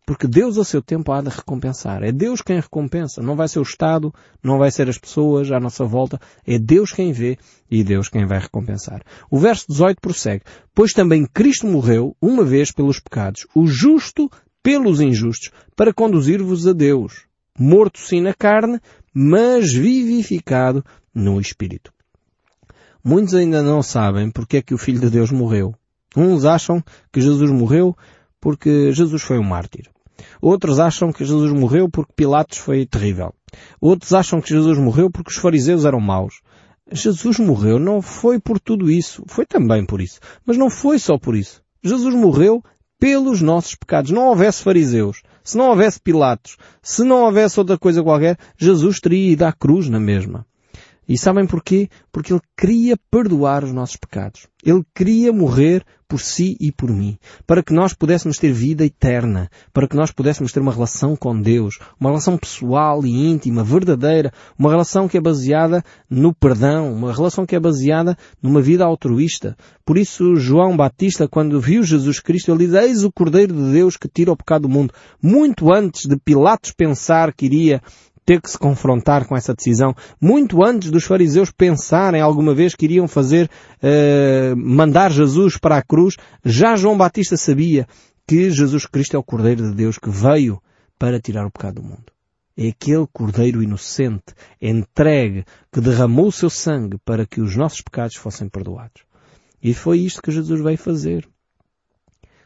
Porque 0.07 0.27
Deus, 0.27 0.59
a 0.59 0.65
seu 0.65 0.83
tempo, 0.83 1.13
há 1.13 1.23
de 1.23 1.31
recompensar. 1.31 2.03
É 2.03 2.13
Deus 2.13 2.43
quem 2.43 2.61
recompensa. 2.61 3.23
Não 3.23 3.37
vai 3.37 3.49
ser 3.49 3.59
o 3.59 3.63
Estado, 3.63 4.13
não 4.43 4.59
vai 4.59 4.71
ser 4.71 4.87
as 4.89 4.99
pessoas 4.99 5.51
à 5.51 5.59
nossa 5.59 5.85
volta. 5.85 6.21
É 6.47 6.59
Deus 6.59 6.93
quem 6.93 7.11
vê 7.11 7.39
e 7.71 7.83
Deus 7.83 8.11
quem 8.11 8.27
vai 8.27 8.39
recompensar. 8.39 9.03
O 9.31 9.39
verso 9.39 9.65
18 9.69 10.01
prossegue. 10.03 10.45
Pois 10.75 10.93
também 10.93 11.27
Cristo 11.27 11.67
morreu 11.67 12.15
uma 12.21 12.45
vez 12.45 12.71
pelos 12.71 13.01
pecados, 13.01 13.47
o 13.55 13.67
justo 13.67 14.31
pelos 14.63 15.01
injustos, 15.01 15.51
para 15.75 15.93
conduzir-vos 15.93 16.67
a 16.67 16.73
Deus, 16.73 17.27
morto 17.59 17.99
sim 17.99 18.21
na 18.23 18.33
carne, 18.33 18.81
mas 19.15 19.73
vivificado 19.73 20.85
no 21.15 21.41
Espírito. 21.41 21.93
Muitos 23.03 23.35
ainda 23.35 23.63
não 23.63 23.83
sabem 23.83 24.31
porque 24.31 24.57
é 24.57 24.63
que 24.63 24.75
o 24.75 24.79
Filho 24.79 24.99
de 24.99 25.11
Deus 25.11 25.31
morreu. 25.31 25.75
Uns 26.17 26.45
acham 26.45 26.83
que 27.13 27.21
Jesus 27.21 27.51
morreu 27.51 27.97
porque 28.41 28.93
Jesus 28.93 29.23
foi 29.23 29.39
um 29.39 29.45
mártir. 29.45 29.89
Outros 30.41 30.79
acham 30.79 31.13
que 31.13 31.25
Jesus 31.25 31.53
morreu 31.53 31.89
porque 31.89 32.13
Pilatos 32.15 32.59
foi 32.59 32.87
terrível. 32.87 33.33
Outros 33.81 34.13
acham 34.13 34.41
que 34.41 34.49
Jesus 34.49 34.79
morreu 34.79 35.11
porque 35.11 35.31
os 35.31 35.37
fariseus 35.37 35.85
eram 35.85 36.01
maus. 36.01 36.41
Jesus 36.91 37.39
morreu 37.39 37.79
não 37.79 38.03
foi 38.03 38.39
por 38.39 38.61
tudo 38.61 38.91
isso, 38.91 39.25
foi 39.27 39.47
também 39.47 39.87
por 39.87 40.01
isso, 40.01 40.21
mas 40.45 40.59
não 40.59 40.69
foi 40.69 40.99
só 40.99 41.19
por 41.19 41.35
isso. 41.35 41.63
Jesus 41.83 42.15
morreu 42.15 42.63
pelos 42.99 43.41
nossos 43.41 43.75
pecados. 43.75 44.11
Não 44.11 44.29
houvesse 44.29 44.63
fariseus, 44.63 45.23
se 45.45 45.59
não 45.59 45.69
houvesse 45.69 46.01
Pilatos, 46.01 46.57
se 46.83 47.05
não 47.05 47.23
houvesse 47.23 47.61
outra 47.61 47.79
coisa 47.79 48.03
qualquer, 48.03 48.39
Jesus 48.57 48.99
teria 48.99 49.33
ido 49.33 49.45
à 49.45 49.53
cruz 49.53 49.89
na 49.91 50.01
mesma. 50.01 50.47
E 51.07 51.19
sabem 51.19 51.47
porquê? 51.47 51.91
Porque 52.11 52.33
Ele 52.33 52.41
queria 52.57 52.97
perdoar 53.11 53.63
os 53.63 53.73
nossos 53.73 53.97
pecados. 53.97 54.49
Ele 54.65 54.83
queria 54.95 55.33
morrer 55.33 55.85
por 56.15 56.21
si 56.21 56.57
e 56.61 56.71
por 56.71 56.93
mim, 56.93 57.19
para 57.45 57.61
que 57.61 57.75
nós 57.75 57.93
pudéssemos 57.93 58.39
ter 58.39 58.53
vida 58.53 58.85
eterna, 58.85 59.51
para 59.73 59.89
que 59.89 59.97
nós 59.97 60.13
pudéssemos 60.13 60.53
ter 60.53 60.61
uma 60.61 60.73
relação 60.73 61.17
com 61.17 61.37
Deus, 61.37 61.81
uma 61.99 62.11
relação 62.11 62.39
pessoal 62.39 63.05
e 63.05 63.11
íntima, 63.11 63.65
verdadeira, 63.65 64.33
uma 64.57 64.71
relação 64.71 65.09
que 65.09 65.19
é 65.19 65.21
baseada 65.21 65.83
no 66.09 66.33
perdão, 66.33 66.93
uma 66.93 67.13
relação 67.13 67.45
que 67.45 67.57
é 67.57 67.59
baseada 67.59 68.17
numa 68.41 68.63
vida 68.63 68.85
altruísta. 68.85 69.57
Por 69.85 69.99
isso, 69.99 70.37
João 70.37 70.77
Batista, 70.77 71.27
quando 71.27 71.61
viu 71.61 71.83
Jesus 71.83 72.21
Cristo, 72.21 72.53
ele 72.53 72.67
diz, 72.67 72.75
eis 72.75 73.03
o 73.03 73.11
Cordeiro 73.11 73.53
de 73.53 73.73
Deus 73.73 73.97
que 73.97 74.07
tira 74.07 74.31
o 74.31 74.37
pecado 74.37 74.63
do 74.63 74.69
mundo. 74.69 74.95
Muito 75.21 75.73
antes 75.73 76.07
de 76.07 76.17
Pilatos 76.17 76.71
pensar 76.71 77.33
que 77.33 77.47
iria 77.47 77.83
ter 78.25 78.41
que 78.41 78.51
se 78.51 78.59
confrontar 78.59 79.27
com 79.27 79.37
essa 79.37 79.55
decisão 79.55 79.95
muito 80.21 80.65
antes 80.65 80.91
dos 80.91 81.05
fariseus 81.05 81.51
pensarem 81.51 82.21
alguma 82.21 82.55
vez 82.55 82.75
que 82.75 82.85
iriam 82.87 83.07
fazer 83.07 83.51
uh, 83.83 84.57
mandar 84.57 85.11
Jesus 85.13 85.59
para 85.59 85.77
a 85.77 85.83
cruz, 85.83 86.17
já 86.45 86.77
João 86.77 86.97
Batista 86.97 87.37
sabia 87.37 87.87
que 88.27 88.51
Jesus 88.51 88.87
Cristo 88.87 89.17
é 89.17 89.19
o 89.19 89.25
Cordeiro 89.25 89.71
de 89.71 89.75
Deus 89.75 89.99
que 89.99 90.11
veio 90.11 90.61
para 90.99 91.21
tirar 91.21 91.47
o 91.47 91.51
pecado 91.51 91.77
do 91.77 91.83
mundo. 91.83 92.13
É 92.57 92.69
aquele 92.69 93.07
Cordeiro 93.13 93.63
inocente, 93.63 94.33
entregue, 94.63 95.45
que 95.73 95.81
derramou 95.81 96.29
o 96.29 96.33
seu 96.33 96.49
sangue 96.49 96.99
para 97.05 97.27
que 97.27 97.41
os 97.41 97.57
nossos 97.57 97.81
pecados 97.81 98.17
fossem 98.17 98.49
perdoados. 98.49 99.03
E 99.63 99.75
foi 99.75 99.99
isto 99.99 100.23
que 100.23 100.31
Jesus 100.31 100.61
veio 100.61 100.79
fazer. 100.79 101.29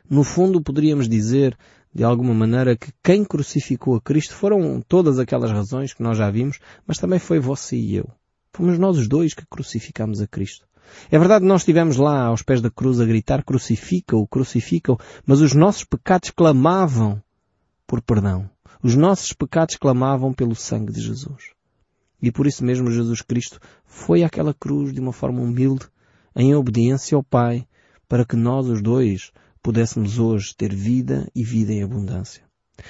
No 0.08 0.24
fundo, 0.24 0.62
poderíamos 0.62 1.08
dizer 1.08 1.56
de 1.94 2.04
alguma 2.04 2.34
maneira 2.34 2.76
que 2.76 2.92
quem 3.02 3.24
crucificou 3.24 3.96
a 3.96 4.00
Cristo 4.00 4.34
foram 4.34 4.80
todas 4.86 5.18
aquelas 5.18 5.50
razões 5.50 5.92
que 5.92 6.02
nós 6.02 6.18
já 6.18 6.30
vimos, 6.30 6.58
mas 6.86 6.98
também 6.98 7.18
foi 7.18 7.38
você 7.38 7.76
e 7.76 7.96
eu. 7.96 8.08
Fomos 8.52 8.78
nós 8.78 8.98
os 8.98 9.08
dois 9.08 9.34
que 9.34 9.46
crucificamos 9.46 10.20
a 10.20 10.26
Cristo. 10.26 10.66
É 11.10 11.18
verdade 11.18 11.44
nós 11.44 11.60
estivemos 11.60 11.96
lá 11.96 12.26
aos 12.26 12.42
pés 12.42 12.60
da 12.60 12.70
cruz 12.70 13.00
a 13.00 13.04
gritar 13.04 13.44
crucifica-o, 13.44 14.26
crucifica-o, 14.26 14.98
mas 15.26 15.40
os 15.40 15.54
nossos 15.54 15.84
pecados 15.84 16.30
clamavam 16.30 17.22
por 17.86 18.00
perdão. 18.00 18.48
Os 18.82 18.94
nossos 18.94 19.32
pecados 19.32 19.76
clamavam 19.76 20.32
pelo 20.32 20.54
sangue 20.54 20.92
de 20.92 21.00
Jesus. 21.00 21.52
E 22.20 22.30
por 22.30 22.46
isso 22.46 22.64
mesmo 22.64 22.90
Jesus 22.90 23.22
Cristo 23.22 23.60
foi 23.84 24.22
àquela 24.22 24.54
cruz 24.54 24.92
de 24.92 25.00
uma 25.00 25.12
forma 25.12 25.40
humilde, 25.40 25.86
em 26.34 26.54
obediência 26.54 27.16
ao 27.16 27.22
Pai, 27.22 27.66
para 28.08 28.24
que 28.24 28.36
nós 28.36 28.66
os 28.66 28.82
dois 28.82 29.30
pudéssemos 29.68 30.18
hoje 30.18 30.56
ter 30.56 30.74
vida 30.74 31.28
e 31.34 31.44
vida 31.44 31.74
em 31.74 31.82
abundância. 31.82 32.42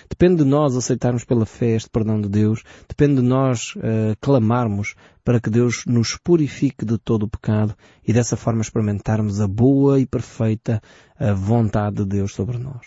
Depende 0.08 0.44
de 0.44 0.48
nós 0.48 0.76
aceitarmos 0.76 1.24
pela 1.24 1.44
fé 1.44 1.74
este 1.74 1.90
perdão 1.90 2.20
de 2.20 2.28
Deus, 2.28 2.62
depende 2.88 3.16
de 3.16 3.22
nós 3.22 3.74
uh, 3.74 4.14
clamarmos 4.20 4.94
para 5.24 5.40
que 5.40 5.50
Deus 5.50 5.82
nos 5.88 6.16
purifique 6.16 6.84
de 6.84 6.96
todo 6.96 7.24
o 7.24 7.28
pecado 7.28 7.74
e 8.06 8.12
dessa 8.12 8.36
forma 8.36 8.60
experimentarmos 8.60 9.40
a 9.40 9.48
boa 9.48 9.98
e 9.98 10.06
perfeita 10.06 10.80
uh, 11.20 11.34
vontade 11.34 11.96
de 11.96 12.04
Deus 12.04 12.32
sobre 12.32 12.58
nós. 12.58 12.86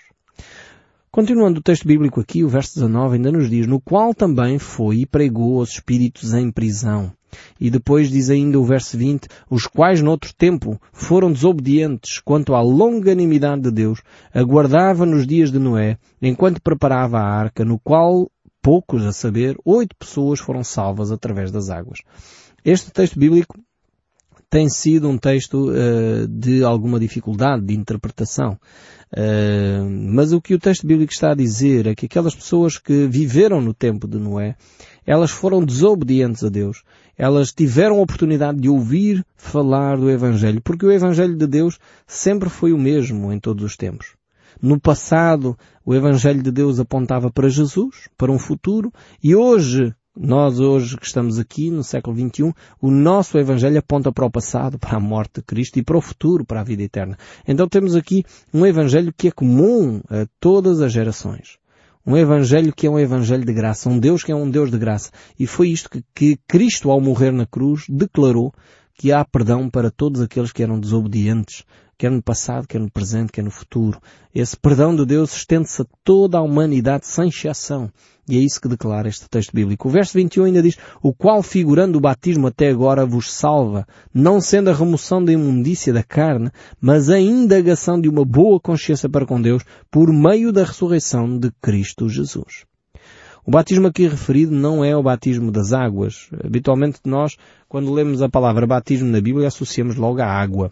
Continuando 1.12 1.60
o 1.60 1.64
texto 1.64 1.86
bíblico 1.86 2.22
aqui, 2.22 2.46
o 2.46 2.48
verso 2.48 2.76
19 2.76 3.16
ainda 3.16 3.30
nos 3.30 3.50
diz, 3.50 3.68
no 3.68 3.82
qual 3.82 4.16
também 4.16 4.58
foi 4.58 5.00
e 5.00 5.06
pregou 5.06 5.60
aos 5.60 5.72
espíritos 5.72 6.34
em 6.34 6.50
prisão. 6.50 7.12
E 7.60 7.70
depois 7.70 8.10
diz 8.10 8.30
ainda 8.30 8.60
o 8.60 8.64
verso 8.64 8.98
20, 8.98 9.28
os 9.50 9.68
quais 9.68 10.02
noutro 10.02 10.34
tempo 10.34 10.80
foram 10.92 11.32
desobedientes 11.32 12.20
quanto 12.20 12.54
à 12.54 12.62
longanimidade 12.62 13.62
de 13.62 13.72
Deus, 13.72 14.02
aguardava 14.34 15.06
nos 15.06 15.26
dias 15.26 15.52
de 15.52 15.60
Noé, 15.60 15.98
enquanto 16.22 16.62
preparava 16.62 17.20
a 17.20 17.26
arca, 17.26 17.66
no 17.66 17.80
qual 17.80 18.30
poucos, 18.62 19.06
a 19.06 19.12
saber, 19.12 19.58
oito 19.66 19.96
pessoas 19.96 20.40
foram 20.40 20.64
salvas 20.64 21.12
através 21.12 21.52
das 21.52 21.70
águas. 21.70 22.00
Este 22.64 22.92
texto 22.92 23.18
bíblico 23.18 23.60
tem 24.52 24.68
sido 24.70 25.08
um 25.08 25.18
texto 25.18 25.72
uh, 25.72 26.28
de 26.28 26.62
alguma 26.62 27.00
dificuldade 27.00 27.64
de 27.64 27.74
interpretação. 27.74 28.60
Uh, 29.14 29.90
mas 29.90 30.34
o 30.34 30.42
que 30.42 30.54
o 30.54 30.60
texto 30.60 30.86
bíblico 30.86 31.14
está 31.14 31.32
a 31.32 31.36
dizer 31.36 31.88
é 31.88 31.96
que 31.96 32.06
aquelas 32.06 32.36
pessoas 32.36 32.78
que 32.78 33.08
viveram 33.08 33.62
no 33.62 33.74
tempo 33.74 34.08
de 34.10 34.20
Noé, 34.20 34.56
elas 35.12 35.30
foram 35.30 35.62
desobedientes 35.62 36.42
a 36.42 36.48
Deus. 36.48 36.84
Elas 37.18 37.52
tiveram 37.52 37.98
a 37.98 38.02
oportunidade 38.02 38.62
de 38.62 38.70
ouvir 38.70 39.26
falar 39.36 39.98
do 39.98 40.10
Evangelho, 40.10 40.62
porque 40.62 40.86
o 40.86 40.92
Evangelho 40.92 41.36
de 41.36 41.46
Deus 41.46 41.78
sempre 42.08 42.50
foi 42.50 42.72
o 42.72 42.78
mesmo 42.78 43.30
em 43.34 43.38
todos 43.38 43.66
os 43.66 43.76
tempos. 43.76 44.16
No 44.62 44.80
passado, 44.80 45.58
o 45.86 45.94
Evangelho 45.94 46.42
de 46.42 46.50
Deus 46.50 46.80
apontava 46.80 47.30
para 47.30 47.50
Jesus, 47.50 48.08
para 48.18 48.32
um 48.32 48.40
futuro, 48.40 48.90
e 49.22 49.36
hoje 49.36 49.94
nós 50.16 50.62
hoje 50.62 50.96
que 50.96 51.06
estamos 51.06 51.38
aqui 51.38 51.70
no 51.70 51.84
século 51.84 52.16
XXI, 52.16 52.54
o 52.82 52.90
nosso 52.90 53.38
Evangelho 53.38 53.80
aponta 53.80 54.14
para 54.14 54.26
o 54.26 54.32
passado, 54.32 54.80
para 54.80 54.96
a 54.96 55.00
morte 55.00 55.36
de 55.36 55.42
Cristo 55.42 55.78
e 55.78 55.84
para 55.84 55.98
o 55.98 56.02
futuro, 56.02 56.46
para 56.46 56.62
a 56.62 56.64
vida 56.64 56.84
eterna. 56.84 57.18
Então 57.46 57.68
temos 57.68 57.98
aqui 57.98 58.24
um 58.54 58.66
Evangelho 58.66 59.14
que 59.16 59.28
é 59.28 59.32
comum 59.32 60.00
a 60.10 60.26
todas 60.40 60.80
as 60.80 60.94
gerações. 60.94 61.61
Um 62.06 62.18
Evangelho 62.18 62.74
que 62.74 62.88
é 62.88 62.90
um 62.90 63.00
Evangelho 63.00 63.46
de 63.46 63.54
graça, 63.54 63.90
um 63.90 64.00
Deus 64.00 64.24
que 64.24 64.32
é 64.32 64.36
um 64.36 64.50
Deus 64.50 64.72
de 64.72 64.78
graça. 64.78 65.12
E 65.40 65.46
foi 65.46 65.70
isto 65.70 65.90
que, 65.90 66.04
que 66.14 66.40
Cristo, 66.48 66.90
ao 66.90 67.00
morrer 67.00 67.32
na 67.32 67.46
cruz, 67.46 67.86
declarou 67.88 68.54
que 68.96 69.12
há 69.12 69.24
perdão 69.24 69.70
para 69.70 69.92
todos 69.92 70.22
aqueles 70.22 70.52
que 70.52 70.64
eram 70.64 70.80
desobedientes, 70.80 71.64
quer 71.98 72.12
no 72.12 72.22
passado, 72.22 72.68
quer 72.68 72.80
no 72.80 72.90
presente, 72.90 73.32
quer 73.32 73.44
no 73.44 73.52
futuro. 73.52 74.02
Esse 74.34 74.58
perdão 74.58 74.96
de 74.96 75.06
Deus 75.06 75.36
estende-se 75.36 75.82
a 75.82 75.86
toda 76.04 76.38
a 76.38 76.42
humanidade 76.42 77.06
sem 77.06 77.30
exceção. 77.30 77.92
E 78.32 78.38
é 78.38 78.40
isso 78.40 78.62
que 78.62 78.70
declara 78.70 79.10
este 79.10 79.30
texto 79.30 79.54
bíblico. 79.54 79.90
O 79.90 79.92
verso 79.92 80.14
21 80.14 80.46
ainda 80.46 80.62
diz, 80.62 80.78
o 81.04 81.14
qual 81.14 81.44
figurando 81.44 81.98
o 81.98 82.02
batismo 82.02 82.48
até 82.48 82.70
agora 82.70 83.06
vos 83.06 83.30
salva, 83.30 83.86
não 84.14 84.40
sendo 84.40 84.70
a 84.70 84.74
remoção 84.74 85.22
da 85.22 85.34
imundícia 85.34 85.92
da 85.92 86.02
carne, 86.02 86.50
mas 86.80 87.10
a 87.10 87.20
indagação 87.20 88.00
de 88.00 88.08
uma 88.08 88.24
boa 88.24 88.58
consciência 88.58 89.10
para 89.10 89.26
com 89.26 89.42
Deus 89.42 89.66
por 89.92 90.14
meio 90.14 90.54
da 90.54 90.64
ressurreição 90.64 91.38
de 91.38 91.52
Cristo 91.62 92.08
Jesus. 92.08 92.64
O 93.46 93.52
batismo 93.52 93.88
aqui 93.88 94.08
referido 94.08 94.54
não 94.54 94.82
é 94.82 94.96
o 94.96 95.04
batismo 95.04 95.52
das 95.52 95.74
águas. 95.74 96.30
Habitualmente 96.42 97.02
nós, 97.04 97.36
quando 97.68 97.92
lemos 97.92 98.22
a 98.22 98.30
palavra 98.30 98.66
batismo 98.66 99.10
na 99.10 99.20
Bíblia, 99.20 99.50
associamos 99.50 99.98
logo 99.98 100.22
à 100.22 100.26
água. 100.26 100.72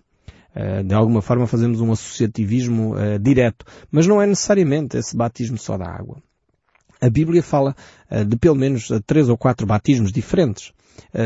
Eh, 0.55 0.83
de 0.83 0.93
alguma 0.93 1.21
forma 1.21 1.45
fazemos 1.45 1.81
um 1.81 1.91
associativismo 1.91 2.95
uh, 2.95 3.19
direto, 3.19 3.65
mas 3.91 4.07
não 4.07 4.21
é 4.21 4.25
necessariamente 4.25 4.97
esse 4.97 5.15
batismo 5.15 5.57
só 5.57 5.77
da 5.77 5.89
água. 5.89 6.23
A 7.01 7.09
Bíblia 7.09 7.41
fala 7.41 7.75
uh, 8.11 8.25
de 8.25 8.37
pelo 8.37 8.55
menos 8.55 8.89
três 9.05 9.29
ou 9.29 9.37
quatro 9.37 9.65
batismos 9.65 10.11
diferentes. 10.11 10.73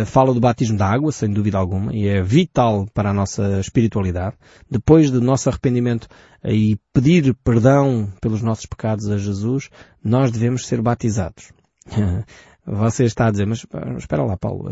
fala 0.06 0.34
do 0.34 0.40
batismo 0.40 0.78
da 0.78 0.88
água, 0.88 1.12
sem 1.12 1.32
dúvida 1.32 1.58
alguma, 1.58 1.92
e 1.94 2.08
é 2.08 2.22
vital 2.22 2.86
para 2.94 3.10
a 3.10 3.14
nossa 3.14 3.60
espiritualidade. 3.60 4.36
Depois 4.70 5.10
do 5.10 5.20
nosso 5.20 5.50
arrependimento 5.50 6.08
e 6.44 6.78
pedir 6.94 7.34
perdão 7.44 8.12
pelos 8.22 8.42
nossos 8.42 8.68
pecados 8.68 9.10
a 9.10 9.18
Jesus, 9.18 9.70
nós 10.04 10.32
devemos 10.32 10.68
ser 10.68 10.82
batizados. 10.82 11.52
Você 12.66 13.04
está 13.04 13.28
a 13.28 13.32
dizer, 13.32 13.46
mas 13.46 13.66
espera 13.98 14.24
lá, 14.24 14.38
Paulo, 14.38 14.70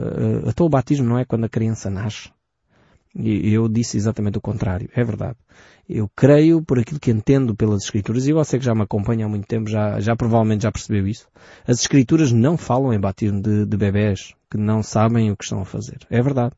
até 0.48 0.64
o 0.64 0.70
batismo 0.70 1.08
não 1.08 1.18
é 1.18 1.26
quando 1.26 1.44
a 1.46 1.50
criança 1.50 1.90
nasce? 1.90 2.30
E 3.16 3.54
eu 3.54 3.68
disse 3.68 3.98
exatamente 3.98 4.38
o 4.38 4.42
contrário. 4.42 4.90
É 4.96 5.04
verdade. 5.04 5.36
Eu 5.90 6.10
creio 6.16 6.64
por 6.64 6.80
aquilo 6.80 7.00
que 7.00 7.12
entendo 7.12 7.56
pelas 7.56 7.84
Escrituras, 7.84 8.26
e 8.26 8.32
você 8.32 8.58
que 8.58 8.64
já 8.64 8.74
me 8.74 8.84
acompanha 8.84 9.26
há 9.26 9.30
muito 9.30 9.46
tempo 9.46 9.70
já, 9.70 10.00
já 10.00 10.16
provavelmente 10.16 10.64
já 10.64 10.72
percebeu 10.72 11.06
isso. 11.08 11.28
As 11.68 11.80
Escrituras 11.82 12.32
não 12.32 12.58
falam 12.58 12.94
em 12.94 13.00
batismo 13.00 13.42
de, 13.42 13.66
de 13.66 13.78
bebés 13.78 14.34
que 14.50 14.58
não 14.58 14.82
sabem 14.82 15.32
o 15.32 15.38
que 15.38 15.44
estão 15.44 15.62
a 15.62 15.66
fazer. 15.66 15.98
É 16.10 16.22
verdade. 16.22 16.56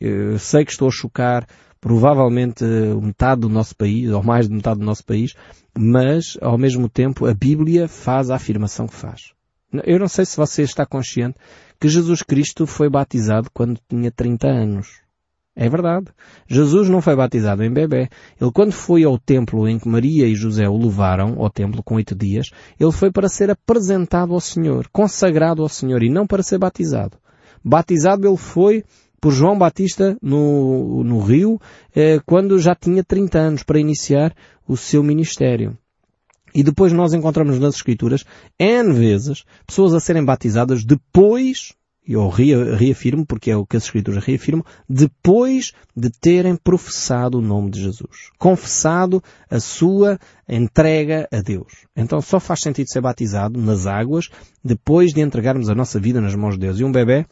Eu 0.00 0.38
sei 0.38 0.64
que 0.64 0.72
estou 0.72 0.88
a 0.88 0.92
chocar 0.92 1.46
provavelmente 1.80 2.64
metade 3.02 3.40
do 3.40 3.48
nosso 3.48 3.74
país, 3.76 4.08
ou 4.10 4.22
mais 4.22 4.48
de 4.48 4.54
metade 4.54 4.78
do 4.78 4.86
nosso 4.86 5.04
país, 5.04 5.34
mas 5.76 6.38
ao 6.40 6.56
mesmo 6.56 6.88
tempo 6.88 7.26
a 7.26 7.34
Bíblia 7.34 7.88
faz 7.88 8.30
a 8.30 8.36
afirmação 8.36 8.86
que 8.86 8.94
faz. 8.94 9.32
Eu 9.84 9.98
não 9.98 10.08
sei 10.08 10.24
se 10.24 10.36
você 10.36 10.62
está 10.62 10.86
consciente 10.86 11.36
que 11.80 11.88
Jesus 11.88 12.22
Cristo 12.22 12.66
foi 12.66 12.88
batizado 12.88 13.50
quando 13.52 13.80
tinha 13.88 14.10
30 14.12 14.46
anos. 14.46 15.01
É 15.54 15.68
verdade. 15.68 16.06
Jesus 16.48 16.88
não 16.88 17.02
foi 17.02 17.14
batizado 17.14 17.62
em 17.62 17.70
bebê. 17.70 18.08
Ele 18.40 18.50
quando 18.52 18.72
foi 18.72 19.04
ao 19.04 19.18
templo 19.18 19.68
em 19.68 19.78
que 19.78 19.88
Maria 19.88 20.26
e 20.26 20.34
José 20.34 20.66
o 20.68 20.78
levaram 20.78 21.36
ao 21.38 21.50
templo 21.50 21.82
com 21.82 21.96
oito 21.96 22.14
dias, 22.14 22.50
ele 22.80 22.92
foi 22.92 23.10
para 23.10 23.28
ser 23.28 23.50
apresentado 23.50 24.32
ao 24.32 24.40
Senhor, 24.40 24.88
consagrado 24.90 25.62
ao 25.62 25.68
Senhor 25.68 26.02
e 26.02 26.08
não 26.08 26.26
para 26.26 26.42
ser 26.42 26.58
batizado. 26.58 27.18
Batizado 27.62 28.26
ele 28.26 28.36
foi 28.36 28.82
por 29.20 29.30
João 29.30 29.56
Batista 29.56 30.16
no, 30.20 31.04
no 31.04 31.20
rio, 31.20 31.60
eh, 31.94 32.18
quando 32.26 32.58
já 32.58 32.74
tinha 32.74 33.04
30 33.04 33.38
anos 33.38 33.62
para 33.62 33.78
iniciar 33.78 34.34
o 34.66 34.76
seu 34.76 35.00
ministério. 35.00 35.78
E 36.54 36.62
depois 36.62 36.92
nós 36.92 37.14
encontramos 37.14 37.58
nas 37.58 37.76
Escrituras 37.76 38.24
N 38.58 38.92
vezes 38.92 39.44
pessoas 39.66 39.94
a 39.94 40.00
serem 40.00 40.24
batizadas 40.24 40.84
depois 40.84 41.72
eu 42.06 42.28
reafirmo, 42.28 43.24
porque 43.24 43.50
é 43.50 43.56
o 43.56 43.64
que 43.64 43.76
as 43.76 43.84
Escrituras 43.84 44.24
reafirmam, 44.24 44.64
depois 44.88 45.72
de 45.94 46.10
terem 46.10 46.56
professado 46.56 47.38
o 47.38 47.42
nome 47.42 47.70
de 47.70 47.80
Jesus. 47.80 48.30
Confessado 48.38 49.22
a 49.48 49.60
sua 49.60 50.18
entrega 50.48 51.28
a 51.32 51.40
Deus. 51.40 51.86
Então 51.96 52.20
só 52.20 52.40
faz 52.40 52.60
sentido 52.60 52.90
ser 52.90 53.00
batizado 53.00 53.60
nas 53.60 53.86
águas 53.86 54.28
depois 54.64 55.12
de 55.12 55.20
entregarmos 55.20 55.68
a 55.68 55.74
nossa 55.74 56.00
vida 56.00 56.20
nas 56.20 56.34
mãos 56.34 56.54
de 56.54 56.60
Deus. 56.60 56.80
E 56.80 56.84
um 56.84 56.90
bebê, 56.90 57.24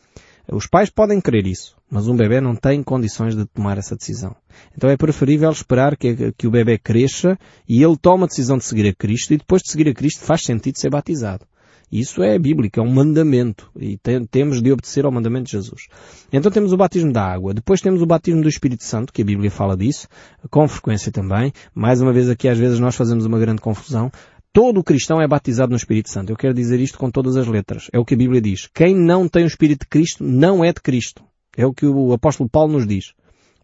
os 0.53 0.67
pais 0.67 0.89
podem 0.89 1.21
querer 1.21 1.47
isso, 1.47 1.77
mas 1.91 2.07
um 2.07 2.17
bebê 2.17 2.41
não 2.41 2.55
tem 2.55 2.83
condições 2.83 3.35
de 3.35 3.45
tomar 3.47 3.77
essa 3.77 3.97
decisão. 3.97 4.37
Então 4.77 4.89
é 4.89 4.97
preferível 4.97 5.51
esperar 5.51 5.97
que, 5.97 6.33
que 6.33 6.47
o 6.47 6.51
bebê 6.51 6.79
cresça 6.79 7.37
e 7.69 7.83
ele 7.83 7.97
tome 7.97 8.25
a 8.25 8.27
decisão 8.27 8.57
de 8.57 8.65
seguir 8.65 8.89
a 8.89 8.95
Cristo 8.95 9.35
e 9.35 9.39
depois 9.39 9.63
de 9.63 9.71
seguir 9.71 9.89
a 9.89 9.95
Cristo 9.95 10.21
faz 10.21 10.43
sentido 10.43 10.79
ser 10.79 10.91
batizado. 10.91 11.45
Isso 11.91 12.23
é 12.23 12.39
bíblico, 12.39 12.79
é 12.79 12.83
um 12.83 12.91
mandamento. 12.91 13.71
E 13.79 13.99
tem, 13.99 14.25
temos 14.25 14.63
de 14.63 14.73
obedecer 14.73 15.05
ao 15.05 15.11
mandamento 15.11 15.47
de 15.47 15.53
Jesus. 15.53 15.89
Então 16.33 16.51
temos 16.51 16.73
o 16.73 16.77
batismo 16.77 17.13
da 17.13 17.25
água. 17.25 17.53
Depois 17.53 17.81
temos 17.81 18.01
o 18.01 18.07
batismo 18.07 18.43
do 18.43 18.49
Espírito 18.49 18.85
Santo, 18.85 19.13
que 19.13 19.23
a 19.23 19.25
Bíblia 19.25 19.51
fala 19.51 19.77
disso, 19.77 20.07
com 20.51 20.67
frequência 20.69 21.11
também. 21.11 21.53
Mais 21.75 22.01
uma 22.01 22.13
vez 22.13 22.29
aqui 22.29 22.49
às 22.49 22.59
vezes 22.59 22.79
nós 22.79 22.95
fazemos 22.95 23.27
uma 23.27 23.39
grande 23.39 23.61
confusão. 23.61 24.11
Todo 24.53 24.83
cristão 24.83 25.21
é 25.21 25.29
batizado 25.29 25.71
no 25.71 25.77
Espírito 25.77 26.11
Santo. 26.11 26.31
Eu 26.31 26.37
quero 26.37 26.55
dizer 26.55 26.81
isto 26.81 26.99
com 26.99 27.11
todas 27.11 27.37
as 27.37 27.47
letras. 27.47 27.89
É 27.93 27.99
o 27.99 28.05
que 28.05 28.15
a 28.15 28.19
Bíblia 28.19 28.41
diz. 28.41 28.69
Quem 28.73 28.95
não 28.97 29.29
tem 29.29 29.45
o 29.45 29.47
Espírito 29.47 29.81
de 29.81 29.89
Cristo 29.89 30.25
não 30.25 30.65
é 30.65 30.73
de 30.73 30.81
Cristo. 30.81 31.25
É 31.57 31.67
o 31.67 31.73
que 31.73 31.87
o 31.87 32.13
apóstolo 32.13 32.49
Paulo 32.49 32.73
nos 32.73 32.87
diz. 32.87 33.13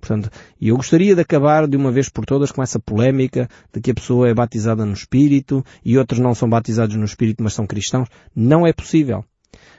Portanto, 0.01 0.31
eu 0.61 0.77
gostaria 0.77 1.15
de 1.15 1.21
acabar 1.21 1.67
de 1.67 1.77
uma 1.77 1.91
vez 1.91 2.09
por 2.09 2.25
todas 2.25 2.53
com 2.53 2.63
essa 2.63 2.79
polémica 2.79 3.49
de 3.73 3.81
que 3.81 3.91
a 3.91 3.95
pessoa 3.95 4.29
é 4.29 4.35
batizada 4.35 4.85
no 4.85 4.93
Espírito 4.93 5.65
e 5.85 5.99
outros 5.99 6.21
não 6.21 6.35
são 6.35 6.49
batizados 6.49 6.95
no 6.97 7.05
Espírito, 7.05 7.43
mas 7.43 7.55
são 7.55 7.67
cristãos. 7.67 8.09
Não 8.35 8.67
é 8.67 8.73
possível. 8.73 9.25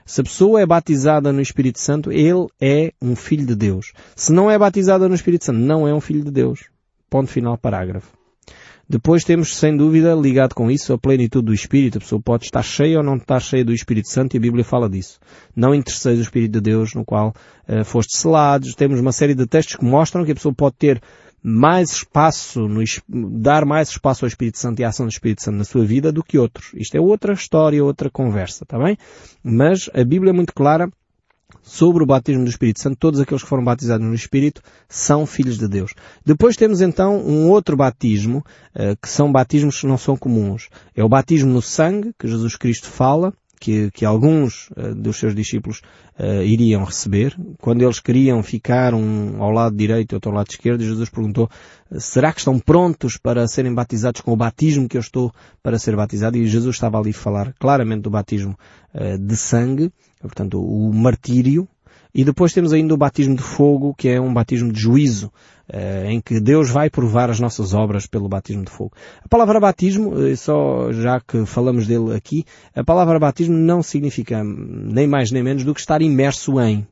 Se 0.06 0.22
a 0.22 0.24
pessoa 0.24 0.62
é 0.62 0.66
batizada 0.66 1.32
no 1.32 1.42
Espírito 1.42 1.80
Santo, 1.80 2.12
ele 2.12 2.48
é 2.60 2.94
um 3.02 3.16
filho 3.16 3.46
de 3.46 3.56
Deus. 3.56 3.94
Se 4.16 4.32
não 4.32 4.50
é 4.50 4.58
batizada 4.58 5.08
no 5.08 5.16
Espírito 5.16 5.46
Santo, 5.46 5.60
não 5.60 5.88
é 5.88 5.94
um 5.94 6.02
filho 6.02 6.24
de 6.24 6.32
Deus. 6.32 6.66
Ponto 7.10 7.30
final, 7.30 7.58
parágrafo. 7.58 8.17
Depois 8.90 9.26
temos, 9.26 9.58
sem 9.58 9.76
dúvida, 9.76 10.16
ligado 10.16 10.54
com 10.54 10.72
isso, 10.72 10.94
a 10.94 10.98
plenitude 10.98 11.48
do 11.48 11.54
Espírito. 11.54 11.98
A 11.98 12.02
pessoa 12.02 12.22
pode 12.22 12.46
estar 12.46 12.64
cheia 12.64 12.98
ou 12.98 13.04
não 13.04 13.18
estar 13.18 13.42
cheia 13.42 13.66
do 13.66 13.74
Espírito 13.74 14.10
Santo 14.10 14.36
e 14.36 14.38
a 14.38 14.42
Bíblia 14.42 14.64
fala 14.64 14.90
disso. 14.90 15.20
Não 15.54 15.76
interesseis 15.76 16.20
o 16.20 16.22
Espírito 16.22 16.54
de 16.54 16.62
Deus 16.62 16.94
no 16.94 17.04
qual 17.04 17.34
uh, 17.68 17.84
foste 17.84 18.16
selados. 18.16 18.76
Temos 18.76 19.00
uma 19.00 19.12
série 19.12 19.36
de 19.36 19.46
textos 19.46 19.76
que 19.76 19.84
mostram 19.84 20.24
que 20.24 20.32
a 20.32 20.36
pessoa 20.36 20.54
pode 20.54 20.76
ter 20.78 21.02
mais 21.44 21.92
espaço, 21.92 22.68
no, 22.68 22.82
dar 23.08 23.66
mais 23.66 23.90
espaço 23.90 24.24
ao 24.24 24.28
Espírito 24.28 24.58
Santo 24.58 24.80
e 24.80 24.86
à 24.86 24.88
ação 24.88 25.06
do 25.06 25.12
Espírito 25.12 25.44
Santo 25.44 25.58
na 25.58 25.64
sua 25.66 25.86
vida 25.86 26.12
do 26.12 26.24
que 26.24 26.38
outros. 26.38 26.72
Isto 26.74 26.96
é 26.96 27.02
outra 27.02 27.34
história, 27.34 27.84
outra 27.84 28.10
conversa, 28.10 28.64
está 28.64 28.80
bem? 28.80 28.98
Mas 29.44 29.90
a 29.94 30.04
Bíblia 30.04 30.32
é 30.32 30.34
muito 30.34 30.54
clara 30.54 30.90
sobre 31.62 32.04
o 32.04 32.06
batismo 32.06 32.44
do 32.44 32.50
Espírito 32.50 32.80
Santo, 32.80 32.98
todos 32.98 33.20
aqueles 33.20 33.44
que 33.44 33.50
foram 33.50 33.64
batizados 33.64 34.06
no 34.06 34.14
Espírito 34.14 34.62
são 34.88 35.26
filhos 35.26 35.58
de 35.58 35.68
Deus. 35.68 35.94
Depois 36.26 36.56
temos 36.56 36.82
então 36.82 37.18
um 37.18 37.50
outro 37.50 37.76
batismo, 37.76 38.44
uh, 38.76 38.96
que 39.02 39.10
são 39.10 39.32
batismos 39.32 39.80
que 39.80 39.88
não 39.88 39.98
são 39.98 40.16
comuns. 40.16 40.70
É 40.96 41.04
o 41.04 41.10
batismo 41.10 41.52
no 41.52 41.62
sangue, 41.62 42.14
que 42.18 42.28
Jesus 42.28 42.56
Cristo 42.56 42.88
fala, 42.88 43.34
que, 43.60 43.92
que 43.92 44.06
alguns 44.06 44.70
uh, 44.72 44.94
dos 44.96 45.18
seus 45.18 45.36
discípulos 45.36 45.82
uh, 46.20 46.42
iriam 46.44 46.84
receber. 46.84 47.36
Quando 47.60 47.82
eles 47.82 48.00
queriam 48.00 48.42
ficar 48.44 48.94
um 48.94 49.42
ao 49.42 49.52
lado 49.52 49.76
direito 49.76 50.12
e 50.12 50.16
outro 50.16 50.32
ao 50.32 50.38
lado 50.38 50.50
esquerdo, 50.50 50.84
Jesus 50.84 51.10
perguntou, 51.10 51.50
será 51.98 52.32
que 52.32 52.40
estão 52.40 52.60
prontos 52.60 53.18
para 53.18 53.48
serem 53.48 53.74
batizados 53.74 54.22
com 54.22 54.32
o 54.32 54.38
batismo 54.38 54.88
que 54.88 54.98
eu 54.98 55.02
estou 55.02 55.32
para 55.62 55.80
ser 55.80 55.96
batizado? 55.96 56.38
E 56.38 56.48
Jesus 56.48 56.76
estava 56.76 57.00
ali 57.00 57.12
a 57.12 57.14
falar 57.14 57.54
claramente 57.60 58.02
do 58.02 58.10
batismo 58.10 58.58
uh, 58.94 59.18
de 59.18 59.36
sangue, 59.36 59.92
portanto, 60.22 60.62
o 60.62 60.94
martírio, 60.94 61.68
e 62.18 62.24
depois 62.24 62.52
temos 62.52 62.74
ainda 62.74 62.96
o 62.96 62.98
batismo 62.98 63.36
de 63.36 63.44
fogo, 63.44 63.94
que 63.96 64.10
é 64.10 64.20
um 64.20 64.34
batismo 64.34 64.74
de 64.74 64.80
juízo, 64.82 65.32
eh, 65.72 66.12
em 66.12 66.20
que 66.20 66.40
Deus 66.40 66.68
vai 66.68 66.90
provar 66.90 67.30
as 67.30 67.40
nossas 67.40 67.76
obras 67.76 68.08
pelo 68.08 68.28
batismo 68.28 68.66
de 68.66 68.72
fogo. 68.72 68.94
A 69.24 69.28
palavra 69.28 69.60
batismo, 69.60 70.20
eh, 70.26 70.36
só 70.36 70.92
já 70.92 71.22
que 71.22 71.46
falamos 71.46 71.86
dele 71.86 72.16
aqui, 72.16 72.44
a 72.76 72.84
palavra 72.84 73.20
batismo 73.20 73.56
não 73.56 73.84
significa 73.84 74.44
nem 74.44 75.06
mais 75.06 75.30
nem 75.30 75.44
menos 75.44 75.64
do 75.64 75.76
que 75.76 75.80
estar 75.80 76.02
imerso 76.02 76.60
em. 76.60 76.88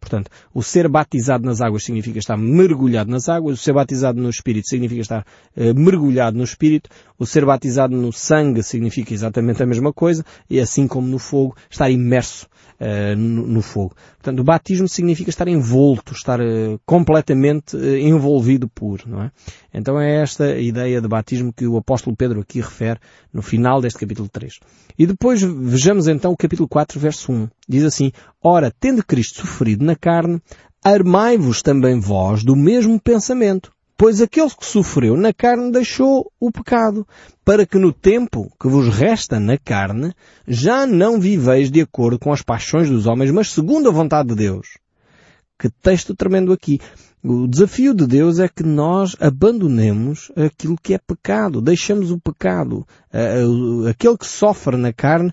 Portanto, 0.00 0.30
o 0.54 0.62
ser 0.62 0.88
batizado 0.88 1.44
nas 1.44 1.60
águas 1.60 1.84
significa 1.84 2.18
estar 2.18 2.36
mergulhado 2.36 3.10
nas 3.10 3.28
águas, 3.28 3.58
o 3.58 3.62
ser 3.62 3.72
batizado 3.72 4.20
no 4.20 4.30
Espírito 4.30 4.68
significa 4.68 5.00
estar 5.00 5.26
uh, 5.56 5.74
mergulhado 5.74 6.36
no 6.36 6.44
Espírito, 6.44 6.88
o 7.18 7.26
ser 7.26 7.44
batizado 7.44 7.96
no 7.96 8.12
sangue 8.12 8.62
significa 8.62 9.12
exatamente 9.12 9.62
a 9.62 9.66
mesma 9.66 9.92
coisa, 9.92 10.24
e 10.48 10.60
assim 10.60 10.86
como 10.86 11.08
no 11.08 11.18
fogo, 11.18 11.56
estar 11.68 11.90
imerso 11.90 12.46
uh, 12.80 13.16
no, 13.16 13.46
no, 13.46 13.62
fogo. 13.62 13.94
Portanto, 14.16 14.40
o 14.40 14.44
batismo 14.44 14.88
significa 14.88 15.30
estar 15.30 15.48
envolto, 15.48 16.12
estar 16.12 16.40
uh, 16.40 16.80
completamente 16.86 17.76
uh, 17.76 17.96
envolvido 17.96 18.68
por, 18.68 19.06
não 19.06 19.22
é? 19.22 19.30
Então 19.72 20.00
é 20.00 20.22
esta 20.22 20.56
ideia 20.56 21.00
de 21.00 21.08
batismo 21.08 21.52
que 21.52 21.66
o 21.66 21.76
apóstolo 21.76 22.16
Pedro 22.16 22.40
aqui 22.40 22.60
refere 22.60 23.00
no 23.32 23.42
final 23.42 23.80
deste 23.80 23.98
capítulo 23.98 24.28
3. 24.28 24.60
E 24.98 25.06
depois 25.06 25.42
vejamos 25.42 26.08
então 26.08 26.32
o 26.32 26.36
capítulo 26.36 26.68
4, 26.68 26.98
verso 26.98 27.32
1. 27.32 27.48
Diz 27.68 27.84
assim, 27.84 28.12
Ora, 28.42 28.72
tendo 28.80 29.04
Cristo 29.04 29.40
sofrido 29.40 29.84
na 29.84 29.94
carne, 29.94 30.40
armai-vos 30.82 31.62
também 31.62 32.00
vós 32.00 32.42
do 32.42 32.56
mesmo 32.56 32.98
pensamento. 33.00 33.70
Pois 33.96 34.22
aquele 34.22 34.50
que 34.50 34.64
sofreu 34.64 35.16
na 35.16 35.32
carne 35.32 35.72
deixou 35.72 36.30
o 36.38 36.52
pecado, 36.52 37.04
para 37.44 37.66
que 37.66 37.78
no 37.78 37.92
tempo 37.92 38.48
que 38.60 38.68
vos 38.68 38.88
resta 38.88 39.40
na 39.40 39.58
carne, 39.58 40.14
já 40.46 40.86
não 40.86 41.20
viveis 41.20 41.68
de 41.68 41.80
acordo 41.80 42.16
com 42.16 42.32
as 42.32 42.40
paixões 42.40 42.88
dos 42.88 43.06
homens, 43.06 43.32
mas 43.32 43.50
segundo 43.50 43.88
a 43.88 43.92
vontade 43.92 44.28
de 44.28 44.36
Deus. 44.36 44.78
Que 45.58 45.68
texto 45.68 46.14
tremendo 46.14 46.52
aqui. 46.52 46.78
O 47.22 47.48
desafio 47.48 47.92
de 47.92 48.06
Deus 48.06 48.38
é 48.38 48.48
que 48.48 48.62
nós 48.62 49.16
abandonemos 49.18 50.30
aquilo 50.36 50.76
que 50.80 50.94
é 50.94 50.98
pecado, 50.98 51.60
deixamos 51.60 52.10
o 52.10 52.18
pecado. 52.18 52.86
Aquele 53.90 54.16
que 54.16 54.26
sofre 54.26 54.76
na 54.76 54.92
carne 54.92 55.32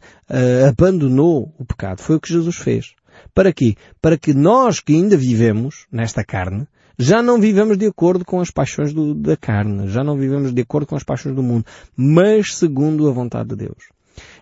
abandonou 0.68 1.54
o 1.60 1.65
pecado. 1.65 2.01
Foi 2.01 2.15
o 2.15 2.20
que 2.20 2.34
Jesus 2.34 2.56
fez. 2.56 2.96
Para 3.34 3.54
quê? 3.54 3.75
Para 4.01 4.18
que 4.18 4.34
nós 4.34 4.80
que 4.80 4.94
ainda 4.94 5.15
vivemos 5.15 5.86
nesta 5.92 6.24
carne, 6.24 6.68
já 6.98 7.22
não 7.22 7.39
vivemos 7.39 7.77
de 7.77 7.86
acordo 7.86 8.24
com 8.25 8.39
as 8.39 8.50
paixões 8.50 8.94
do, 8.94 9.13
da 9.13 9.36
carne, 9.36 9.88
já 9.88 10.04
não 10.04 10.18
vivemos 10.18 10.54
de 10.54 10.62
acordo 10.62 10.88
com 10.88 10.96
as 10.96 11.04
paixões 11.04 11.36
do 11.36 11.44
mundo, 11.44 11.65
mas 11.96 12.56
segundo 12.56 13.08
a 13.08 13.12
vontade 13.12 13.50
de 13.50 13.56
Deus. 13.58 13.89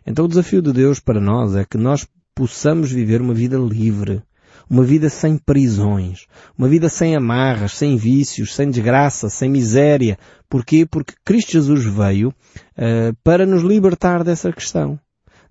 Então 0.06 0.26
o 0.26 0.28
desafio 0.28 0.62
de 0.62 0.72
Deus 0.72 1.00
para 1.00 1.20
nós 1.20 1.56
é 1.56 1.66
que 1.66 1.78
nós 1.78 2.08
possamos 2.36 2.92
viver 2.92 3.22
uma 3.22 3.34
vida 3.34 3.58
livre, 3.58 4.22
uma 4.70 4.84
vida 4.84 5.10
sem 5.10 5.38
prisões, 5.38 6.26
uma 6.58 6.68
vida 6.68 6.90
sem 6.90 7.16
amarras, 7.16 7.74
sem 7.74 7.96
vícios, 7.96 8.56
sem 8.56 8.70
desgraça, 8.70 9.30
sem 9.30 9.50
miséria. 9.50 10.18
Porquê? 10.50 10.86
Porque 10.86 11.14
Cristo 11.26 11.52
Jesus 11.54 11.84
veio 11.86 12.30
uh, 12.30 13.16
para 13.24 13.46
nos 13.46 13.64
libertar 13.64 14.24
dessa 14.24 14.52
questão. 14.52 15.00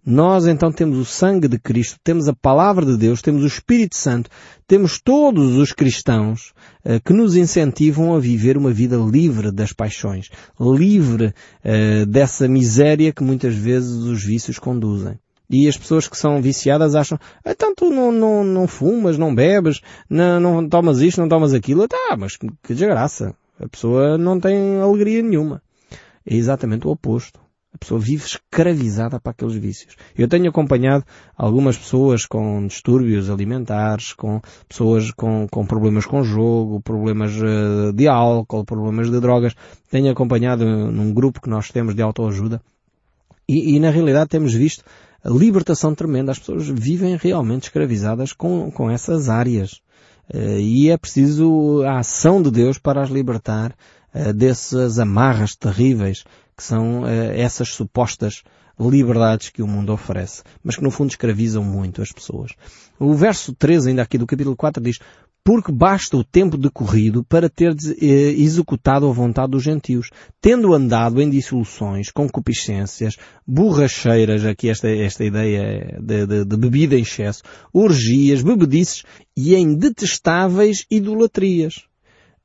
Nós 0.05 0.47
então 0.47 0.73
temos 0.73 0.99
o 0.99 1.05
sangue 1.05 1.47
de 1.47 1.61
Cristo, 1.61 1.97
temos 2.03 2.27
a 2.27 2.35
palavra 2.35 2.85
de 2.85 2.97
Deus, 2.97 3.23
temos 3.23 3.45
o 3.45 3.47
Espírito 3.47 3.95
Santo, 3.97 4.29
temos 4.67 5.01
todos 5.01 5.55
os 5.57 5.73
cristãos 5.73 6.53
uh, 6.85 7.01
que 7.05 7.13
nos 7.13 7.37
incentivam 7.37 8.13
a 8.13 8.19
viver 8.19 8.59
uma 8.59 8.73
vida 8.73 8.97
livre 8.97 9.53
das 9.53 9.73
paixões, 9.73 10.29
livre 10.59 11.27
uh, 11.27 12.07
dessa 12.07 12.49
miséria 12.49 13.13
que 13.13 13.23
muitas 13.23 13.55
vezes 13.55 13.93
os 13.93 14.25
vícios 14.25 14.59
conduzem. 14.59 15.22
E 15.53 15.69
as 15.69 15.77
pessoas 15.77 16.09
que 16.09 16.17
são 16.17 16.41
viciadas 16.41 16.95
acham, 16.95 17.19
então 17.45 17.75
tu 17.75 17.91
não, 17.91 18.11
não, 18.11 18.43
não 18.43 18.67
fumas, 18.67 19.19
não 19.19 19.35
bebes, 19.35 19.83
não, 20.09 20.41
não 20.41 20.67
tomas 20.67 21.01
isto, 21.01 21.21
não 21.21 21.29
tomas 21.29 21.53
aquilo. 21.53 21.87
Tá, 21.87 22.17
mas 22.19 22.39
que 22.39 22.75
desgraça. 22.75 23.35
A 23.61 23.69
pessoa 23.69 24.17
não 24.17 24.41
tem 24.41 24.81
alegria 24.81 25.23
nenhuma. 25.23 25.63
É 26.25 26.35
exatamente 26.35 26.87
o 26.87 26.91
oposto. 26.91 27.39
A 27.75 27.79
pessoa 27.79 28.01
vive 28.01 28.25
escravizada 28.25 29.21
para 29.21 29.33
aqueles 29.33 29.55
vícios. 29.55 29.97
Eu 30.17 30.29
tenho 30.29 30.49
acompanhado 30.49 31.05
algumas 31.37 31.77
pessoas 31.77 32.27
com 32.27 32.67
distúrbios 32.67 33.31
alimentares, 33.31 34.13
com 34.13 34.41
pessoas 34.69 35.11
com, 35.11 35.47
com 35.51 35.67
problemas 35.67 36.07
com 36.07 36.23
jogo, 36.23 36.81
problemas 36.83 37.33
eh, 37.33 37.93
de 37.95 38.09
álcool, 38.09 38.65
problemas 38.65 39.11
de 39.11 39.21
drogas. 39.21 39.55
Tenho 39.91 40.11
acompanhado 40.11 40.65
num 40.65 41.13
grupo 41.13 41.41
que 41.41 41.49
nós 41.49 41.71
temos 41.71 41.95
de 41.95 42.03
autoajuda. 42.03 42.61
E, 43.49 43.77
e 43.77 43.81
na 43.81 43.91
realidade 43.91 44.29
temos 44.29 44.55
visto 44.55 44.85
libertação 45.25 45.95
tremenda. 45.95 46.33
As 46.33 46.39
pessoas 46.39 46.69
vivem 46.69 47.17
realmente 47.17 47.65
escravizadas 47.65 48.33
com, 48.33 48.71
com 48.71 48.91
essas 48.91 49.29
áreas. 49.29 49.81
Uh, 50.33 50.59
e 50.59 50.91
é 50.91 50.97
preciso 50.97 51.83
a 51.85 51.99
ação 51.99 52.43
de 52.43 52.51
Deus 52.51 52.79
para 52.79 53.03
as 53.03 53.11
libertar 53.11 53.75
uh, 54.15 54.33
dessas 54.33 54.99
amarras 54.99 55.57
terríveis 55.57 56.25
que 56.57 56.63
são 56.63 57.03
uh, 57.03 57.07
essas 57.07 57.71
supostas 57.71 58.43
liberdades 58.79 59.51
que 59.51 59.63
o 59.63 59.67
mundo 59.67 59.93
oferece, 59.93 60.43
mas 60.63 60.77
que 60.77 60.83
no 60.83 60.91
fundo 60.91 61.11
escravizam 61.11 61.63
muito 61.63 62.03
as 62.03 62.11
pessoas. 62.11 62.53
O 62.99 63.15
verso 63.15 63.53
13 63.53 63.91
ainda 63.91 64.03
aqui 64.03 64.17
do 64.17 64.27
capítulo 64.27 64.57
4 64.57 64.83
diz, 64.83 64.99
porque 65.45 65.73
basta 65.73 66.17
o 66.17 66.23
tempo 66.25 66.57
decorrido 66.57 67.25
para 67.25 67.49
ter 67.49 67.75
eh, 68.01 68.05
executado 68.05 69.09
a 69.09 69.13
vontade 69.13 69.51
dos 69.51 69.63
gentios, 69.63 70.11
tendo 70.41 70.73
andado 70.73 71.21
em 71.21 71.29
dissoluções, 71.29 72.11
concupiscências, 72.11 73.17
borracheiras, 73.47 74.45
aqui 74.45 74.69
esta, 74.69 74.89
esta 74.89 75.25
ideia 75.25 75.99
de, 76.01 76.27
de, 76.27 76.45
de 76.45 76.57
bebida 76.57 76.97
em 76.97 77.03
excesso, 77.03 77.43
orgias, 77.73 78.43
bebedices 78.43 79.03
e 79.37 79.55
em 79.55 79.75
detestáveis 79.75 80.87
idolatrias. 80.91 81.85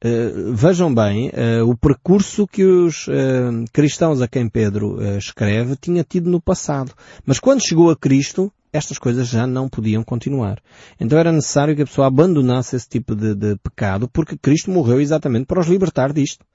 Uh, 0.03 0.53
vejam 0.53 0.93
bem 0.93 1.29
uh, 1.29 1.67
o 1.67 1.75
percurso 1.75 2.45
que 2.45 2.63
os 2.63 3.07
uh, 3.07 3.65
cristãos 3.73 4.21
a 4.21 4.27
quem 4.27 4.47
Pedro 4.47 5.01
escreve 5.17 5.75
tinha 5.75 6.03
tido 6.03 6.29
no 6.29 6.39
passado. 6.39 6.93
Mas 7.25 7.39
quando 7.39 7.65
chegou 7.65 7.89
a 7.89 7.95
Cristo, 7.95 8.51
estas 8.71 8.97
coisas 8.97 9.27
já 9.27 9.47
não 9.47 9.67
podiam 9.69 10.03
continuar. 10.03 10.61
Então 10.99 11.17
era 11.17 11.31
necessário 11.31 11.75
que 11.75 11.81
a 11.81 11.85
pessoa 11.85 12.07
abandonasse 12.07 12.75
esse 12.75 12.87
tipo 12.87 13.15
de, 13.15 13.33
de 13.35 13.55
pecado, 13.57 14.07
porque 14.07 14.37
Cristo 14.37 14.71
morreu 14.71 14.99
exatamente 14.99 15.45
para 15.45 15.59
os 15.59 15.67
libertar 15.67 16.13
disto. 16.13 16.45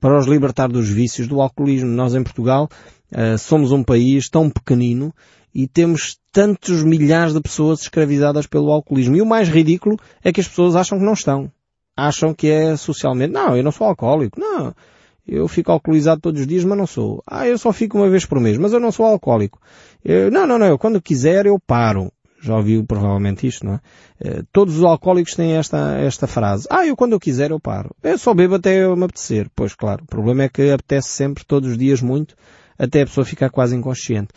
Para 0.00 0.18
os 0.18 0.26
libertar 0.26 0.68
dos 0.68 0.88
vícios 0.88 1.26
do 1.26 1.40
alcoolismo. 1.40 1.88
Nós 1.88 2.14
em 2.14 2.22
Portugal 2.22 2.68
somos 3.38 3.72
um 3.72 3.82
país 3.82 4.28
tão 4.28 4.50
pequenino 4.50 5.14
e 5.54 5.66
temos 5.66 6.18
tantos 6.30 6.82
milhares 6.82 7.32
de 7.32 7.40
pessoas 7.40 7.80
escravizadas 7.80 8.46
pelo 8.46 8.70
alcoolismo. 8.70 9.16
E 9.16 9.22
o 9.22 9.26
mais 9.26 9.48
ridículo 9.48 9.96
é 10.22 10.30
que 10.32 10.40
as 10.40 10.48
pessoas 10.48 10.76
acham 10.76 10.98
que 10.98 11.04
não 11.04 11.14
estão 11.14 11.50
acham 11.96 12.34
que 12.34 12.48
é 12.48 12.76
socialmente, 12.76 13.32
não, 13.32 13.56
eu 13.56 13.64
não 13.64 13.72
sou 13.72 13.86
alcoólico, 13.86 14.38
não, 14.38 14.74
eu 15.26 15.48
fico 15.48 15.72
alcoolizado 15.72 16.20
todos 16.20 16.40
os 16.40 16.46
dias, 16.46 16.64
mas 16.64 16.78
não 16.78 16.86
sou. 16.86 17.22
Ah, 17.26 17.46
eu 17.46 17.58
só 17.58 17.72
fico 17.72 17.98
uma 17.98 18.08
vez 18.08 18.24
por 18.24 18.40
mês, 18.40 18.56
mas 18.58 18.72
eu 18.72 18.80
não 18.80 18.92
sou 18.92 19.06
alcoólico. 19.06 19.60
Eu, 20.04 20.30
não, 20.30 20.46
não, 20.46 20.58
não, 20.58 20.66
eu 20.66 20.78
quando 20.78 21.02
quiser 21.02 21.46
eu 21.46 21.58
paro. 21.58 22.12
Já 22.40 22.54
ouviu 22.54 22.84
provavelmente 22.84 23.46
isto, 23.46 23.64
não 23.66 23.74
é? 23.74 23.80
Eh, 24.20 24.42
todos 24.52 24.76
os 24.76 24.84
alcoólicos 24.84 25.34
têm 25.34 25.56
esta, 25.56 25.98
esta 25.98 26.26
frase. 26.26 26.66
Ah, 26.70 26.86
eu 26.86 26.94
quando 26.94 27.12
eu 27.12 27.18
quiser 27.18 27.50
eu 27.50 27.58
paro. 27.58 27.90
Eu 28.02 28.18
só 28.18 28.34
bebo 28.34 28.54
até 28.56 28.84
eu 28.84 28.94
me 28.94 29.04
apetecer. 29.04 29.50
Pois 29.56 29.74
claro, 29.74 30.04
o 30.04 30.06
problema 30.06 30.44
é 30.44 30.48
que 30.48 30.70
apetece 30.70 31.08
sempre, 31.08 31.44
todos 31.44 31.70
os 31.70 31.78
dias 31.78 32.00
muito, 32.00 32.36
até 32.78 33.02
a 33.02 33.06
pessoa 33.06 33.24
ficar 33.24 33.50
quase 33.50 33.74
inconsciente. 33.74 34.28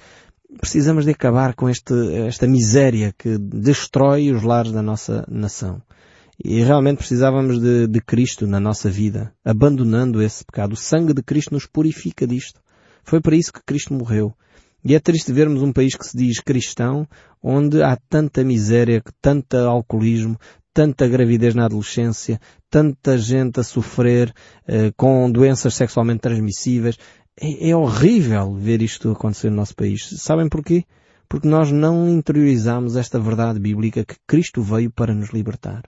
Precisamos 0.59 1.05
de 1.05 1.11
acabar 1.11 1.53
com 1.53 1.69
este, 1.69 1.93
esta 2.25 2.47
miséria 2.47 3.13
que 3.15 3.37
destrói 3.37 4.31
os 4.31 4.41
lares 4.41 4.71
da 4.71 4.81
nossa 4.81 5.23
nação. 5.29 5.81
E 6.43 6.61
realmente 6.63 6.99
precisávamos 6.99 7.59
de, 7.59 7.85
de 7.87 7.99
Cristo 7.99 8.47
na 8.47 8.61
nossa 8.61 8.89
vida, 8.89 9.33
abandonando 9.43 10.21
esse 10.21 10.45
pecado. 10.45 10.73
O 10.73 10.77
sangue 10.77 11.13
de 11.13 11.21
Cristo 11.21 11.53
nos 11.53 11.65
purifica 11.65 12.25
disto. 12.25 12.61
Foi 13.03 13.19
para 13.19 13.35
isso 13.35 13.51
que 13.51 13.61
Cristo 13.65 13.93
morreu. 13.93 14.33
E 14.83 14.95
é 14.95 14.99
triste 14.99 15.33
vermos 15.33 15.61
um 15.61 15.73
país 15.73 15.95
que 15.95 16.05
se 16.05 16.15
diz 16.15 16.39
cristão, 16.39 17.05
onde 17.43 17.83
há 17.83 17.97
tanta 18.07 18.41
miséria, 18.45 19.03
tanto 19.21 19.57
alcoolismo, 19.57 20.37
tanta 20.73 21.05
gravidez 21.09 21.53
na 21.53 21.65
adolescência, 21.65 22.39
tanta 22.69 23.17
gente 23.17 23.59
a 23.59 23.63
sofrer 23.63 24.33
eh, 24.65 24.93
com 24.95 25.29
doenças 25.29 25.73
sexualmente 25.73 26.21
transmissíveis. 26.21 26.97
É, 27.37 27.71
é 27.71 27.75
horrível 27.75 28.53
ver 28.53 28.81
isto 28.81 29.11
acontecer 29.11 29.49
no 29.49 29.57
nosso 29.57 29.75
país. 29.75 30.09
Sabem 30.21 30.47
porquê? 30.47 30.85
Porque 31.27 31.49
nós 31.49 31.69
não 31.69 32.09
interiorizamos 32.09 32.95
esta 32.95 33.19
verdade 33.19 33.59
bíblica 33.59 34.05
que 34.05 34.15
Cristo 34.25 34.61
veio 34.61 34.89
para 34.89 35.13
nos 35.13 35.31
libertar. 35.31 35.83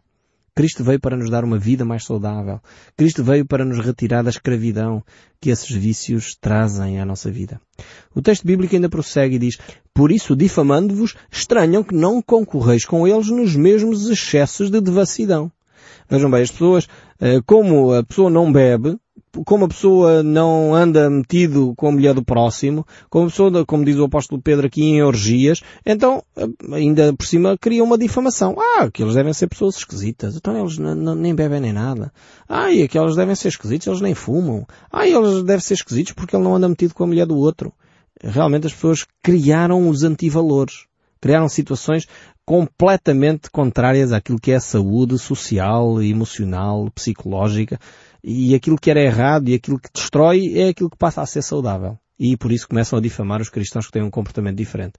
Cristo 0.53 0.83
veio 0.83 0.99
para 0.99 1.15
nos 1.15 1.29
dar 1.29 1.43
uma 1.45 1.57
vida 1.57 1.85
mais 1.85 2.03
saudável. 2.03 2.59
Cristo 2.97 3.23
veio 3.23 3.45
para 3.45 3.63
nos 3.63 3.79
retirar 3.79 4.21
da 4.21 4.29
escravidão 4.29 5.01
que 5.39 5.49
esses 5.49 5.71
vícios 5.71 6.35
trazem 6.39 6.99
à 6.99 7.05
nossa 7.05 7.31
vida. 7.31 7.59
O 8.13 8.21
texto 8.21 8.45
bíblico 8.45 8.75
ainda 8.75 8.89
prossegue 8.89 9.37
e 9.37 9.39
diz, 9.39 9.57
Por 9.93 10.11
isso, 10.11 10.35
difamando-vos, 10.35 11.15
estranham 11.31 11.83
que 11.83 11.95
não 11.95 12.21
concorreis 12.21 12.83
com 12.83 13.07
eles 13.07 13.27
nos 13.27 13.55
mesmos 13.55 14.09
excessos 14.09 14.69
de 14.69 14.81
devassidão. 14.81 15.49
Vejam 16.09 16.29
bem, 16.29 16.41
as 16.41 16.51
pessoas, 16.51 16.87
eh, 17.21 17.39
como 17.45 17.93
a 17.93 18.03
pessoa 18.03 18.29
não 18.29 18.51
bebe, 18.51 18.97
como 19.45 19.65
a 19.65 19.67
pessoa 19.67 20.21
não 20.21 20.75
anda 20.75 21.09
metido 21.09 21.73
com 21.75 21.87
a 21.87 21.91
mulher 21.91 22.13
do 22.13 22.23
próximo, 22.23 22.85
como 23.09 23.25
a 23.25 23.29
pessoa, 23.29 23.65
como 23.65 23.85
diz 23.85 23.97
o 23.97 24.03
apóstolo 24.03 24.41
Pedro 24.41 24.67
aqui, 24.67 24.83
em 24.83 25.01
orgias, 25.01 25.61
então, 25.85 26.23
ainda 26.71 27.13
por 27.13 27.25
cima, 27.25 27.57
cria 27.57 27.83
uma 27.83 27.97
difamação. 27.97 28.55
Ah, 28.59 28.83
aqueles 28.83 29.15
devem 29.15 29.33
ser 29.33 29.47
pessoas 29.47 29.77
esquisitas, 29.77 30.35
então 30.35 30.57
eles 30.57 30.77
nem 30.77 31.33
bebem 31.33 31.61
nem 31.61 31.73
nada. 31.73 32.11
Ah, 32.47 32.71
e 32.71 32.83
aqueles 32.83 33.15
devem 33.15 33.35
ser 33.35 33.49
esquisitos, 33.49 33.87
eles 33.87 34.01
nem 34.01 34.13
fumam. 34.13 34.65
Ah, 34.91 35.07
eles 35.07 35.43
devem 35.43 35.61
ser 35.61 35.75
esquisitos 35.75 36.13
porque 36.13 36.35
ele 36.35 36.43
não 36.43 36.55
anda 36.55 36.67
metido 36.67 36.93
com 36.93 37.03
a 37.03 37.07
mulher 37.07 37.25
do 37.25 37.37
outro. 37.37 37.73
Realmente 38.21 38.67
as 38.67 38.73
pessoas 38.73 39.05
criaram 39.23 39.89
os 39.89 40.03
antivalores. 40.03 40.85
Criaram 41.19 41.47
situações 41.47 42.07
completamente 42.43 43.49
contrárias 43.51 44.11
àquilo 44.11 44.39
que 44.39 44.51
é 44.51 44.55
a 44.55 44.59
saúde 44.59 45.17
social, 45.19 46.01
emocional, 46.01 46.89
psicológica 46.93 47.79
e 48.23 48.53
aquilo 48.53 48.77
que 48.77 48.89
era 48.89 49.01
errado 49.01 49.49
e 49.49 49.53
aquilo 49.53 49.79
que 49.79 49.89
destrói 49.93 50.53
é 50.55 50.69
aquilo 50.69 50.89
que 50.89 50.97
passa 50.97 51.21
a 51.21 51.25
ser 51.25 51.41
saudável. 51.41 51.97
E 52.19 52.37
por 52.37 52.51
isso 52.51 52.67
começam 52.67 52.99
a 52.99 53.01
difamar 53.01 53.41
os 53.41 53.49
cristãos 53.49 53.87
que 53.87 53.91
têm 53.91 54.03
um 54.03 54.11
comportamento 54.11 54.55
diferente. 54.55 54.93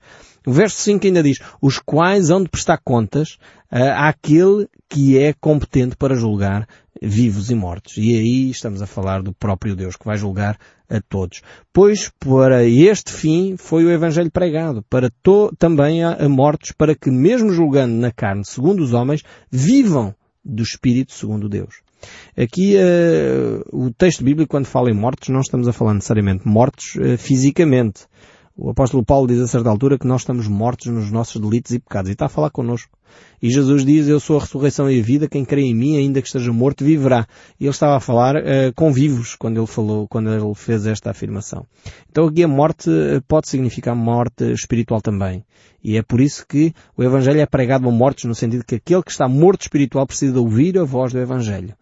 O 0.45 0.51
verso 0.51 0.77
5 0.79 1.07
ainda 1.07 1.23
diz, 1.23 1.39
os 1.61 1.79
quais 1.79 2.31
hão 2.31 2.43
de 2.43 2.49
prestar 2.49 2.79
contas 2.79 3.39
uh, 3.71 3.95
àquele 3.97 4.69
que 4.89 5.17
é 5.17 5.33
competente 5.33 5.95
para 5.95 6.17
julgar 6.17 6.67
vivos 7.01 7.49
e 7.49 7.55
mortos. 7.55 7.97
E 7.97 8.17
aí 8.17 8.51
estamos 8.51 8.83
a 8.83 8.87
falar 8.87 9.23
do 9.23 9.33
próprio 9.33 9.77
Deus 9.77 9.97
que 9.97 10.05
vai 10.05 10.19
julgar 10.19 10.59
a 10.91 11.01
todos. 11.01 11.43
Pois 11.73 12.11
para 12.19 12.65
este 12.65 13.13
fim 13.13 13.57
foi 13.57 13.85
o 13.85 13.91
Evangelho 13.91 14.31
pregado, 14.31 14.85
para 14.91 15.09
também 15.59 16.03
a, 16.03 16.15
a 16.15 16.29
mortos, 16.29 16.73
para 16.73 16.95
que 16.95 17.11
mesmo 17.11 17.53
julgando 17.53 17.95
na 17.95 18.11
carne 18.11 18.45
segundo 18.45 18.83
os 18.83 18.93
homens, 18.93 19.23
vivam 19.51 20.15
do 20.45 20.63
Espírito 20.63 21.13
segundo 21.13 21.49
Deus. 21.49 21.77
Aqui 22.37 22.77
uh, 22.77 23.63
o 23.73 23.91
texto 23.93 24.25
bíblico, 24.25 24.51
quando 24.51 24.67
fala 24.67 24.91
em 24.91 24.95
mortos, 24.95 25.29
não 25.29 25.41
estamos 25.41 25.69
a 25.69 25.73
falar 25.73 25.95
necessariamente 25.95 26.47
mortos 26.47 26.95
uh, 26.97 27.17
fisicamente. 27.19 28.07
O 28.55 28.69
apóstolo 28.69 29.03
Paulo 29.03 29.27
diz 29.27 29.41
a 29.41 29.47
certa 29.47 29.71
altura 29.71 29.99
que 29.99 30.07
nós 30.07 30.21
estamos 30.21 30.47
mortos 30.47 30.87
nos 30.89 31.11
nossos 31.11 31.41
delitos 31.41 31.73
e 31.73 31.79
pecados 31.79 32.11
e 32.11 32.13
está 32.13 32.27
a 32.27 32.29
falar 32.29 32.51
connosco. 32.51 32.99
E 33.41 33.51
Jesus 33.51 33.85
diz, 33.85 34.09
eu 34.09 34.21
sou 34.21 34.37
a 34.37 34.41
ressurreição 34.41 34.91
e 34.91 35.01
a 35.01 35.03
vida, 35.03 35.27
quem 35.27 35.43
crê 35.43 35.63
em 35.63 35.75
mim, 35.75 35.97
ainda 35.97 36.21
que 36.21 36.29
esteja 36.29 36.53
morto, 36.53 36.85
viverá. 36.85 37.27
E 37.59 37.65
ele 37.65 37.71
estava 37.71 37.97
a 37.97 38.01
falar 38.01 38.37
uh, 38.37 38.73
com 38.77 38.93
vivos 38.93 39.35
quando 39.37 39.59
ele 39.59 39.67
falou, 39.67 40.07
quando 40.07 40.31
ele 40.31 40.55
fez 40.55 40.87
esta 40.87 41.11
afirmação. 41.11 41.67
Então 42.11 42.27
aqui 42.27 42.43
a 42.43 42.49
morte 42.49 42.91
pode 43.27 43.49
significar 43.49 43.97
morte 43.97 44.53
espiritual 44.53 45.01
também. 45.01 45.45
E 45.83 45.97
é 45.97 46.03
por 46.03 46.21
isso 46.21 46.47
que 46.47 46.75
o 46.97 47.03
Evangelho 47.03 47.41
é 47.41 47.47
pregado 47.47 47.89
a 47.89 47.91
mortos, 47.91 48.25
no 48.25 48.35
sentido 48.35 48.65
que 48.65 48.75
aquele 48.75 49.03
que 49.03 49.11
está 49.11 49.27
morto 49.27 49.63
espiritual 49.63 50.07
precisa 50.07 50.39
ouvir 50.39 50.79
a 50.79 50.85
voz 50.85 51.13
do 51.13 51.19
Evangelho. 51.19 51.75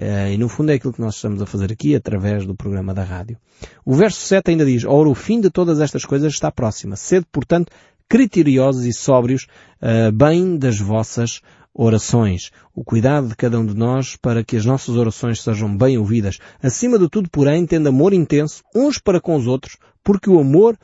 Uh, 0.00 0.32
e 0.32 0.36
no 0.36 0.48
fundo 0.48 0.70
é 0.70 0.74
aquilo 0.74 0.92
que 0.92 1.00
nós 1.00 1.14
estamos 1.14 1.40
a 1.40 1.46
fazer 1.46 1.72
aqui 1.72 1.94
através 1.94 2.44
do 2.44 2.54
programa 2.54 2.92
da 2.92 3.02
rádio. 3.02 3.38
O 3.84 3.94
verso 3.94 4.20
7 4.20 4.50
ainda 4.50 4.64
diz, 4.64 4.84
Ora, 4.84 5.08
o 5.08 5.14
fim 5.14 5.40
de 5.40 5.50
todas 5.50 5.80
estas 5.80 6.04
coisas 6.04 6.32
está 6.32 6.52
próxima. 6.52 6.96
Sede, 6.96 7.26
portanto, 7.32 7.72
criteriosos 8.08 8.84
e 8.84 8.92
sóbrios, 8.92 9.46
uh, 9.80 10.12
bem 10.12 10.58
das 10.58 10.78
vossas 10.78 11.40
orações. 11.72 12.50
O 12.74 12.84
cuidado 12.84 13.28
de 13.28 13.36
cada 13.36 13.58
um 13.58 13.66
de 13.66 13.74
nós 13.74 14.16
para 14.16 14.44
que 14.44 14.56
as 14.56 14.64
nossas 14.64 14.96
orações 14.96 15.42
sejam 15.42 15.76
bem 15.76 15.98
ouvidas. 15.98 16.38
Acima 16.62 16.98
de 16.98 17.08
tudo, 17.08 17.28
porém, 17.30 17.66
tendo 17.66 17.88
amor 17.88 18.12
intenso 18.12 18.62
uns 18.74 18.98
para 18.98 19.20
com 19.20 19.36
os 19.36 19.46
outros, 19.46 19.76
porque 20.02 20.30
o 20.30 20.38
amor 20.38 20.78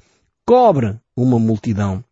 cobre 0.46 0.98
uma 1.16 1.38
multidão 1.38 2.05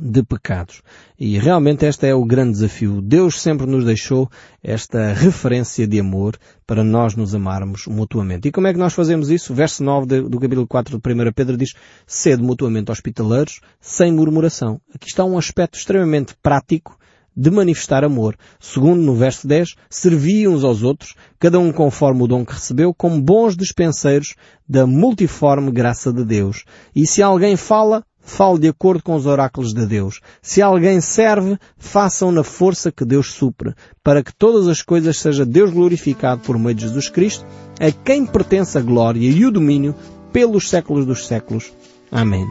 de 0.00 0.22
pecados. 0.22 0.82
E 1.18 1.38
realmente 1.38 1.86
este 1.86 2.06
é 2.06 2.14
o 2.14 2.24
grande 2.24 2.52
desafio. 2.52 3.00
Deus 3.00 3.40
sempre 3.40 3.66
nos 3.66 3.84
deixou 3.84 4.30
esta 4.62 5.12
referência 5.12 5.86
de 5.86 6.00
amor 6.00 6.36
para 6.66 6.84
nós 6.84 7.14
nos 7.14 7.34
amarmos 7.34 7.86
mutuamente. 7.86 8.48
E 8.48 8.52
como 8.52 8.66
é 8.66 8.72
que 8.72 8.78
nós 8.78 8.94
fazemos 8.94 9.30
isso? 9.30 9.52
O 9.52 9.56
verso 9.56 9.82
9 9.82 10.22
do 10.22 10.38
capítulo 10.40 10.66
4 10.66 10.98
de 10.98 11.12
1 11.12 11.32
Pedro 11.32 11.56
diz, 11.56 11.74
sede 12.06 12.42
mutuamente 12.42 12.90
hospitaleiros, 12.90 13.60
sem 13.80 14.12
murmuração. 14.12 14.80
Aqui 14.94 15.08
está 15.08 15.24
um 15.24 15.36
aspecto 15.36 15.78
extremamente 15.78 16.34
prático 16.42 16.96
de 17.36 17.50
manifestar 17.50 18.04
amor. 18.04 18.36
Segundo, 18.60 19.02
no 19.02 19.14
verso 19.14 19.46
10, 19.46 19.74
servi 19.88 20.46
uns 20.46 20.64
aos 20.64 20.82
outros, 20.82 21.14
cada 21.38 21.58
um 21.58 21.72
conforme 21.72 22.22
o 22.22 22.26
dom 22.26 22.44
que 22.44 22.52
recebeu, 22.52 22.94
como 22.94 23.20
bons 23.20 23.56
dispenseiros 23.56 24.34
da 24.68 24.86
multiforme 24.86 25.70
graça 25.70 26.12
de 26.12 26.24
Deus. 26.24 26.64
E 26.94 27.06
se 27.06 27.22
alguém 27.22 27.56
fala, 27.56 28.04
fale 28.22 28.60
de 28.60 28.68
acordo 28.68 29.02
com 29.02 29.14
os 29.14 29.26
oráculos 29.26 29.74
de 29.74 29.84
Deus. 29.84 30.20
Se 30.40 30.62
alguém 30.62 31.00
serve, 31.00 31.58
façam 31.76 32.32
na 32.32 32.44
força 32.44 32.92
que 32.92 33.04
Deus 33.04 33.32
supre, 33.32 33.74
para 34.02 34.22
que 34.22 34.34
todas 34.34 34.68
as 34.68 34.80
coisas 34.80 35.18
seja 35.18 35.44
Deus 35.44 35.70
glorificado 35.70 36.40
por 36.42 36.58
meio 36.58 36.74
de 36.74 36.82
Jesus 36.82 37.08
Cristo, 37.08 37.44
a 37.80 37.90
quem 37.90 38.24
pertence 38.24 38.78
a 38.78 38.80
glória 38.80 39.28
e 39.28 39.44
o 39.44 39.50
domínio 39.50 39.94
pelos 40.32 40.68
séculos 40.68 41.04
dos 41.04 41.26
séculos. 41.26 41.72
Amém. 42.10 42.48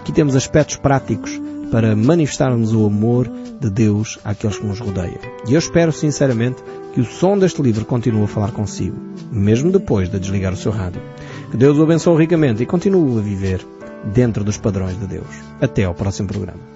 Aqui 0.00 0.12
temos 0.12 0.34
aspectos 0.34 0.76
práticos 0.76 1.40
para 1.70 1.96
manifestarmos 1.96 2.74
o 2.74 2.84
amor 2.84 3.30
de 3.58 3.70
Deus 3.70 4.18
àqueles 4.24 4.58
que 4.58 4.66
nos 4.66 4.78
rodeiam. 4.78 5.18
E 5.48 5.54
eu 5.54 5.58
espero 5.58 5.90
sinceramente 5.90 6.62
que 6.92 7.00
o 7.00 7.04
som 7.04 7.38
deste 7.38 7.62
livro 7.62 7.86
continue 7.86 8.24
a 8.24 8.26
falar 8.26 8.52
consigo, 8.52 8.96
mesmo 9.30 9.72
depois 9.72 10.10
de 10.10 10.18
desligar 10.18 10.52
o 10.52 10.56
seu 10.56 10.70
rádio. 10.70 11.00
Que 11.50 11.56
Deus 11.56 11.78
o 11.78 11.82
abençoe 11.82 12.18
ricamente 12.18 12.62
e 12.62 12.66
continue 12.66 13.18
a 13.18 13.22
viver 13.22 13.64
dentro 14.04 14.44
dos 14.44 14.58
padrões 14.58 14.98
de 14.98 15.06
Deus. 15.06 15.28
Até 15.60 15.84
ao 15.84 15.94
próximo 15.94 16.28
programa. 16.28 16.71